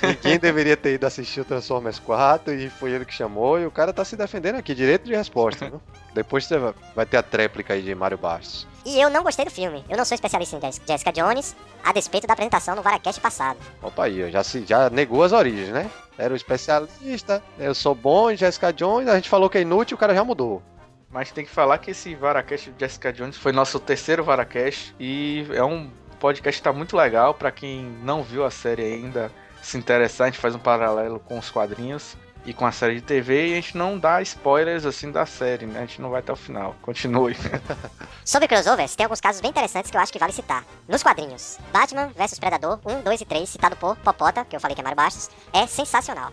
ninguém 0.03 0.39
deveria 0.39 0.77
ter 0.77 0.95
ido 0.95 1.07
assistir 1.07 1.41
o 1.41 1.45
Transformers 1.45 1.99
4 1.99 2.55
e 2.55 2.71
foi 2.71 2.91
ele 2.93 3.05
que 3.05 3.13
chamou, 3.15 3.59
e 3.59 3.67
o 3.67 3.71
cara 3.71 3.93
tá 3.93 4.05
se 4.05 4.17
defendendo 4.17 4.57
aqui, 4.57 4.75
direito 4.75 5.05
de 5.05 5.15
resposta, 5.15 5.69
viu? 5.69 5.81
Depois 6.15 6.45
você 6.47 6.59
vai 6.95 7.07
ter 7.07 7.17
a 7.17 7.23
tréplica 7.23 7.75
aí 7.75 7.83
de 7.83 7.95
Mario 7.95 8.19
Bastos. 8.19 8.67
E 8.85 9.01
eu 9.01 9.11
não 9.11 9.23
gostei 9.23 9.45
do 9.45 9.51
filme. 9.51 9.85
Eu 9.89 9.97
não 9.97 10.05
sou 10.05 10.15
especialista 10.15 10.57
em 10.57 10.61
Jess- 10.61 10.81
Jessica 10.87 11.13
Jones, 11.13 11.55
a 11.85 11.93
despeito 11.93 12.27
da 12.27 12.33
apresentação 12.33 12.75
no 12.75 12.83
Varacast 12.83 13.21
passado. 13.21 13.59
Opa 13.83 14.05
aí, 14.05 14.31
já, 14.31 14.43
se, 14.43 14.65
já 14.67 14.89
negou 14.89 15.23
as 15.23 15.33
origens, 15.33 15.69
né? 15.69 15.91
Era 16.17 16.33
o 16.33 16.37
especialista, 16.37 17.43
eu 17.59 17.75
sou 17.75 17.95
bom 17.95 18.31
em 18.31 18.37
Jessica 18.37 18.73
Jones, 18.73 19.09
a 19.09 19.15
gente 19.17 19.29
falou 19.29 19.49
que 19.51 19.59
é 19.59 19.63
inútil, 19.63 19.97
o 19.97 20.01
cara 20.01 20.15
já 20.15 20.25
mudou. 20.25 20.63
Mas 21.11 21.31
tem 21.31 21.45
que 21.45 21.51
falar 21.51 21.79
que 21.79 21.91
esse 21.93 22.15
Varacast 22.15 22.71
de 22.71 22.81
Jessica 22.81 23.13
Jones 23.13 23.37
foi 23.37 23.53
nosso 23.53 23.79
terceiro 23.81 24.23
Varacast 24.25 24.95
e 25.01 25.47
é 25.53 25.65
um 25.65 25.91
podcast 26.21 26.61
que 26.61 26.65
tá 26.65 26.73
muito 26.73 26.97
legal 26.97 27.33
para 27.33 27.51
quem 27.51 27.83
não 28.03 28.23
viu 28.23 28.45
a 28.45 28.51
série 28.51 28.83
ainda 28.83 29.31
se 29.63 29.77
interessar, 29.77 30.27
a 30.27 30.31
gente 30.31 30.41
faz 30.41 30.55
um 30.55 30.59
paralelo 30.59 31.21
com 31.21 31.39
os 31.39 31.51
quadrinhos 31.51 32.17
e 32.45 32.55
com 32.55 32.65
a 32.65 32.73
série 32.73 32.97
de 32.97 33.03
TV 33.03 33.49
e 33.49 33.53
a 33.53 33.55
gente 33.57 33.77
não 33.77 33.99
dá 33.99 34.23
spoilers 34.23 34.87
assim 34.87 35.11
da 35.11 35.27
série, 35.27 35.67
né? 35.67 35.81
A 35.81 35.87
gente 35.87 36.01
não 36.01 36.11
vai 36.11 36.21
até 36.21 36.33
o 36.33 36.37
final. 36.37 36.75
Continue. 36.83 37.37
Sobre 38.25 38.49
crossovers, 38.49 38.95
tem 38.97 39.05
alguns 39.05 39.21
casos 39.21 39.41
bem 39.41 39.51
interessantes 39.51 39.91
que 39.91 39.97
eu 39.97 40.01
acho 40.01 40.13
que 40.13 40.19
vale 40.19 40.33
citar. 40.33 40.65
Nos 40.89 41.03
quadrinhos, 41.03 41.59
Batman 41.73 42.09
vs 42.17 42.39
Predador 42.39 42.81
1, 42.85 43.03
2 43.03 43.21
e 43.21 43.25
3, 43.25 43.49
citado 43.49 43.77
por 43.77 43.97
Popota, 43.97 44.45
que 44.45 44.57
eu 44.57 44.61
falei 44.61 44.75
que 44.75 44.81
é 44.81 44.85
Mário 44.85 44.97
Bastos, 44.97 45.31
é 45.53 45.67
sensacional. 45.67 46.33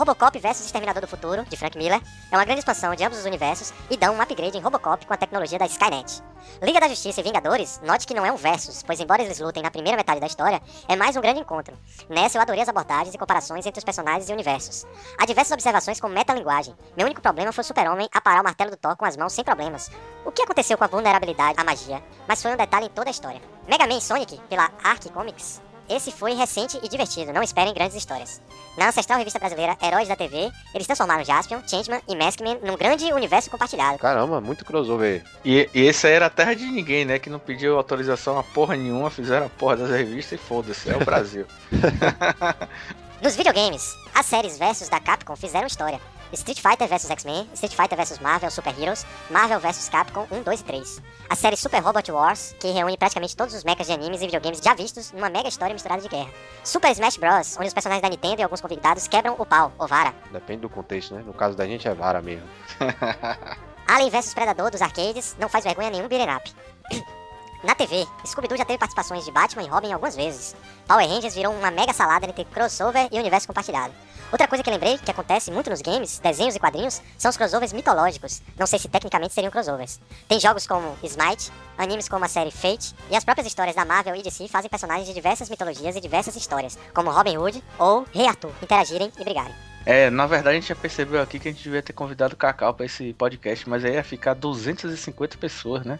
Robocop 0.00 0.38
vs 0.38 0.64
Exterminador 0.64 1.02
do 1.02 1.06
Futuro, 1.06 1.44
de 1.44 1.58
Frank 1.58 1.76
Miller, 1.76 2.00
é 2.32 2.34
uma 2.34 2.44
grande 2.46 2.60
expansão 2.60 2.94
de 2.94 3.04
ambos 3.04 3.18
os 3.18 3.26
universos 3.26 3.70
e 3.90 3.98
dão 3.98 4.14
um 4.14 4.20
upgrade 4.22 4.56
em 4.56 4.60
Robocop 4.62 5.04
com 5.04 5.12
a 5.12 5.16
tecnologia 5.18 5.58
da 5.58 5.66
Skynet. 5.66 6.22
Liga 6.62 6.80
da 6.80 6.88
Justiça 6.88 7.20
e 7.20 7.22
Vingadores, 7.22 7.78
note 7.84 8.06
que 8.06 8.14
não 8.14 8.24
é 8.24 8.32
um 8.32 8.36
versus, 8.36 8.82
pois 8.82 8.98
embora 8.98 9.22
eles 9.22 9.38
lutem 9.40 9.62
na 9.62 9.70
primeira 9.70 9.98
metade 9.98 10.18
da 10.18 10.26
história, 10.26 10.62
é 10.88 10.96
mais 10.96 11.18
um 11.18 11.20
grande 11.20 11.40
encontro. 11.40 11.76
Nessa 12.08 12.38
eu 12.38 12.40
adorei 12.40 12.62
as 12.62 12.68
abordagens 12.70 13.14
e 13.14 13.18
comparações 13.18 13.66
entre 13.66 13.78
os 13.78 13.84
personagens 13.84 14.30
e 14.30 14.32
universos. 14.32 14.86
Há 15.18 15.26
diversas 15.26 15.52
observações 15.52 16.00
com 16.00 16.08
metalinguagem. 16.08 16.74
Meu 16.96 17.04
único 17.04 17.20
problema 17.20 17.52
foi 17.52 17.60
o 17.60 17.66
super-homem 17.66 18.08
aparar 18.10 18.40
o 18.40 18.44
martelo 18.44 18.70
do 18.70 18.78
Thor 18.78 18.96
com 18.96 19.04
as 19.04 19.18
mãos 19.18 19.34
sem 19.34 19.44
problemas. 19.44 19.90
O 20.24 20.32
que 20.32 20.40
aconteceu 20.40 20.78
com 20.78 20.84
a 20.84 20.86
vulnerabilidade 20.86 21.60
à 21.60 21.62
magia? 21.64 22.02
Mas 22.26 22.40
foi 22.40 22.54
um 22.54 22.56
detalhe 22.56 22.86
em 22.86 22.90
toda 22.90 23.10
a 23.10 23.12
história. 23.12 23.42
Mega 23.68 23.86
Man 23.86 24.00
Sonic, 24.00 24.40
pela 24.48 24.70
Arc 24.82 25.10
Comics, 25.10 25.60
esse 25.90 26.12
foi 26.12 26.34
recente 26.34 26.78
e 26.82 26.88
divertido, 26.88 27.32
não 27.32 27.42
esperem 27.42 27.74
grandes 27.74 27.96
histórias. 27.96 28.40
Na 28.78 28.88
ancestral 28.88 29.18
revista 29.18 29.38
brasileira 29.38 29.76
Heróis 29.82 30.08
da 30.08 30.14
TV, 30.14 30.50
eles 30.72 30.86
transformaram 30.86 31.24
Jaspion, 31.24 31.60
Changeman 31.66 32.00
e 32.08 32.14
Maskman 32.14 32.58
num 32.62 32.76
grande 32.76 33.12
universo 33.12 33.50
compartilhado. 33.50 33.98
Caramba, 33.98 34.40
muito 34.40 34.64
crossover. 34.64 35.24
E, 35.44 35.68
e 35.74 35.80
esse 35.82 36.06
aí 36.06 36.12
era 36.14 36.26
a 36.26 36.30
terra 36.30 36.54
de 36.54 36.64
ninguém, 36.64 37.04
né? 37.04 37.18
Que 37.18 37.28
não 37.28 37.40
pediu 37.40 37.76
autorização 37.76 38.38
a 38.38 38.44
porra 38.44 38.76
nenhuma, 38.76 39.10
fizeram 39.10 39.46
a 39.46 39.50
porra 39.50 39.76
das 39.76 39.90
revistas 39.90 40.38
e 40.38 40.42
foda-se, 40.42 40.88
é 40.88 40.96
o 40.96 41.04
Brasil. 41.04 41.46
Nos 43.20 43.36
videogames, 43.36 43.96
as 44.14 44.24
séries 44.24 44.56
versus 44.56 44.88
da 44.88 45.00
Capcom 45.00 45.36
fizeram 45.36 45.66
história. 45.66 46.00
Street 46.32 46.60
Fighter 46.60 46.88
vs 46.88 47.10
X-Men, 47.10 47.48
Street 47.54 47.74
Fighter 47.74 47.98
vs 47.98 48.18
Marvel 48.20 48.50
Super 48.50 48.74
Heroes, 48.80 49.04
Marvel 49.30 49.60
vs 49.60 49.88
Capcom 49.88 50.26
1, 50.30 50.42
2 50.42 50.60
e 50.60 50.64
3. 50.64 51.02
A 51.28 51.34
série 51.34 51.56
Super 51.56 51.80
Robot 51.80 52.10
Wars, 52.12 52.54
que 52.58 52.68
reúne 52.68 52.96
praticamente 52.96 53.36
todos 53.36 53.54
os 53.54 53.64
mechas 53.64 53.86
de 53.86 53.92
animes 53.92 54.20
e 54.22 54.26
videogames 54.26 54.60
já 54.60 54.74
vistos 54.74 55.12
numa 55.12 55.28
mega 55.30 55.48
história 55.48 55.72
misturada 55.72 56.02
de 56.02 56.08
guerra. 56.08 56.30
Super 56.64 56.90
Smash 56.92 57.16
Bros, 57.16 57.56
onde 57.56 57.68
os 57.68 57.74
personagens 57.74 58.02
da 58.02 58.08
Nintendo 58.08 58.40
e 58.40 58.42
alguns 58.42 58.60
convidados 58.60 59.06
quebram 59.08 59.34
o 59.38 59.46
pau, 59.46 59.72
ou 59.78 59.86
vara. 59.86 60.14
Depende 60.32 60.62
do 60.62 60.68
contexto, 60.68 61.14
né? 61.14 61.22
No 61.24 61.32
caso 61.32 61.56
da 61.56 61.66
gente 61.66 61.86
é 61.88 61.94
vara 61.94 62.20
mesmo. 62.22 62.48
Alien 63.86 64.10
vs 64.10 64.34
Predador 64.34 64.70
dos 64.70 64.82
arcades 64.82 65.36
não 65.38 65.48
faz 65.48 65.64
vergonha 65.64 65.90
nenhum 65.90 66.08
beat'em 66.08 66.34
up. 66.34 66.52
Na 67.62 67.74
TV, 67.74 68.06
Scooby-Doo 68.24 68.56
já 68.56 68.64
teve 68.64 68.78
participações 68.78 69.22
de 69.22 69.30
Batman 69.30 69.62
e 69.62 69.68
Robin 69.68 69.92
algumas 69.92 70.16
vezes. 70.16 70.56
Power 70.88 71.06
Rangers 71.06 71.34
virou 71.34 71.52
uma 71.52 71.70
mega 71.70 71.92
salada 71.92 72.26
entre 72.26 72.44
crossover 72.46 73.06
e 73.12 73.18
universo 73.18 73.46
compartilhado. 73.46 73.92
Outra 74.32 74.48
coisa 74.48 74.64
que 74.64 74.70
lembrei, 74.70 74.96
que 74.96 75.10
acontece 75.10 75.50
muito 75.50 75.68
nos 75.68 75.82
games, 75.82 76.18
desenhos 76.20 76.56
e 76.56 76.58
quadrinhos, 76.58 77.02
são 77.18 77.28
os 77.28 77.36
crossovers 77.36 77.74
mitológicos. 77.74 78.40
Não 78.58 78.66
sei 78.66 78.78
se 78.78 78.88
tecnicamente 78.88 79.34
seriam 79.34 79.50
crossovers. 79.50 80.00
Tem 80.26 80.40
jogos 80.40 80.66
como 80.66 80.96
Smite, 81.02 81.52
animes 81.76 82.08
como 82.08 82.24
a 82.24 82.28
série 82.28 82.50
Fate, 82.50 82.94
e 83.10 83.16
as 83.16 83.24
próprias 83.24 83.46
histórias 83.46 83.76
da 83.76 83.84
Marvel 83.84 84.16
e 84.16 84.22
DC 84.22 84.48
fazem 84.48 84.70
personagens 84.70 85.06
de 85.06 85.12
diversas 85.12 85.50
mitologias 85.50 85.96
e 85.96 86.00
diversas 86.00 86.36
histórias, 86.36 86.78
como 86.94 87.10
Robin 87.10 87.36
Hood 87.36 87.62
ou 87.78 88.06
Rei 88.10 88.26
Arthur, 88.26 88.52
interagirem 88.62 89.12
e 89.18 89.24
brigarem. 89.24 89.54
É, 89.84 90.08
na 90.10 90.26
verdade 90.26 90.50
a 90.56 90.60
gente 90.60 90.68
já 90.68 90.76
percebeu 90.76 91.20
aqui 91.20 91.38
que 91.38 91.48
a 91.48 91.52
gente 91.52 91.62
devia 91.62 91.82
ter 91.82 91.92
convidado 91.92 92.34
o 92.34 92.36
Cacau 92.36 92.72
pra 92.72 92.86
esse 92.86 93.12
podcast, 93.14 93.68
mas 93.68 93.84
aí 93.84 93.94
ia 93.94 94.04
ficar 94.04 94.34
250 94.34 95.36
pessoas, 95.38 95.84
né? 95.84 95.98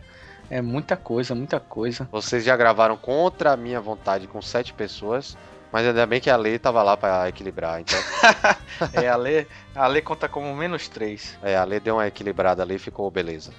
É 0.50 0.60
muita 0.60 0.96
coisa, 0.96 1.34
muita 1.34 1.60
coisa. 1.60 2.08
Vocês 2.10 2.44
já 2.44 2.56
gravaram 2.56 2.96
contra 2.96 3.52
a 3.52 3.56
minha 3.56 3.80
vontade 3.80 4.26
com 4.26 4.42
sete 4.42 4.72
pessoas, 4.72 5.36
mas 5.72 5.86
ainda 5.86 6.04
bem 6.06 6.20
que 6.20 6.28
a 6.28 6.36
lei 6.36 6.58
tava 6.58 6.82
lá 6.82 6.96
pra 6.96 7.28
equilibrar, 7.28 7.80
então. 7.80 7.98
É, 8.94 9.08
a 9.08 9.16
Lê, 9.16 9.46
a 9.74 9.86
Lê 9.86 10.00
conta 10.00 10.26
como 10.26 10.54
menos 10.56 10.88
3. 10.88 11.38
É, 11.42 11.54
a 11.54 11.64
lei 11.64 11.78
deu 11.78 11.96
uma 11.96 12.06
equilibrada 12.06 12.62
ali 12.62 12.76
e 12.76 12.78
ficou 12.78 13.10
beleza. 13.10 13.52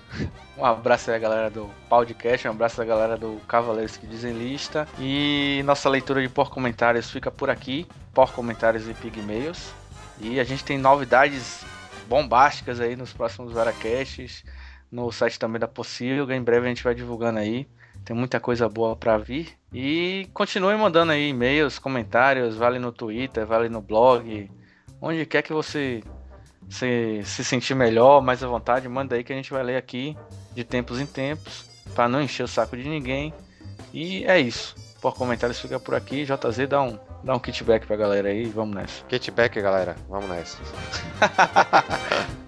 Um 0.58 0.66
abraço 0.66 1.12
aí 1.12 1.16
a 1.16 1.20
galera 1.20 1.50
do 1.50 1.70
podcast, 1.88 2.48
um 2.48 2.52
abraço 2.52 2.82
a 2.82 2.86
galera 2.86 3.16
do 3.16 3.40
Cavaleiros 3.48 3.98
que 3.98 4.08
Dizem 4.08 4.34
Lista. 4.34 4.88
E 4.98 5.62
nossa 5.64 5.88
leitura 5.88 6.22
de 6.22 6.28
por 6.28 6.50
comentários 6.50 7.10
fica 7.10 7.30
por 7.30 7.50
aqui, 7.52 7.88
por 8.14 8.32
comentários 8.32 8.90
e 8.90 8.94
pigmeios. 8.96 9.72
E 10.20 10.40
a 10.40 10.44
gente 10.44 10.64
tem 10.64 10.78
novidades 10.78 11.64
bombásticas 12.08 12.80
aí 12.80 12.96
nos 12.96 13.14
próximos 13.14 13.54
Varacasts, 13.54 14.44
no 14.92 15.12
site 15.12 15.40
também 15.40 15.60
da 15.60 15.68
Pocilga. 15.68 16.36
Em 16.36 16.44
breve 16.44 16.66
a 16.66 16.70
gente 16.70 16.84
vai 16.84 16.94
divulgando 16.94 17.40
aí. 17.40 17.68
Tem 18.04 18.16
muita 18.16 18.40
coisa 18.40 18.68
boa 18.68 18.96
pra 18.96 19.18
vir. 19.18 19.50
E 19.74 20.28
continue 20.34 20.76
mandando 20.76 21.12
aí 21.12 21.30
e-mails, 21.30 21.80
comentários, 21.80 22.56
vale 22.56 22.80
no 22.80 22.92
Twitter, 22.92 23.46
vale 23.46 23.70
no 23.70 23.82
blog, 23.82 24.52
onde 25.00 25.26
quer 25.26 25.42
que 25.44 25.54
você 25.54 26.04
se, 26.70 27.22
se 27.24 27.44
sentir 27.44 27.76
melhor, 27.76 28.22
mais 28.22 28.44
à 28.44 28.48
vontade, 28.48 28.88
manda 28.88 29.16
aí 29.16 29.24
que 29.24 29.34
a 29.34 29.36
gente 29.36 29.52
vai 29.52 29.64
ler 29.64 29.78
aqui 29.78 30.18
de 30.54 30.64
tempos 30.64 31.00
em 31.00 31.06
tempos, 31.06 31.66
para 31.94 32.10
não 32.10 32.22
encher 32.22 32.44
o 32.44 32.48
saco 32.48 32.76
de 32.76 32.88
ninguém. 32.88 33.34
E 33.94 34.24
é 34.26 34.40
isso. 34.40 34.76
Por 35.02 35.16
comentários 35.16 35.60
fica 35.60 35.80
por 35.80 35.96
aqui. 35.96 36.26
JZ 36.26 36.68
dá 36.70 36.82
um, 36.82 36.98
dá 37.24 37.36
um 37.36 37.40
kitback 37.40 37.86
pra 37.88 37.96
galera 37.96 38.30
aí. 38.30 38.46
Vamos 38.46 38.76
nessa. 38.76 39.04
Kitback, 39.06 39.60
galera. 39.60 39.96
Vamos 40.08 40.30
nessa. 40.30 40.58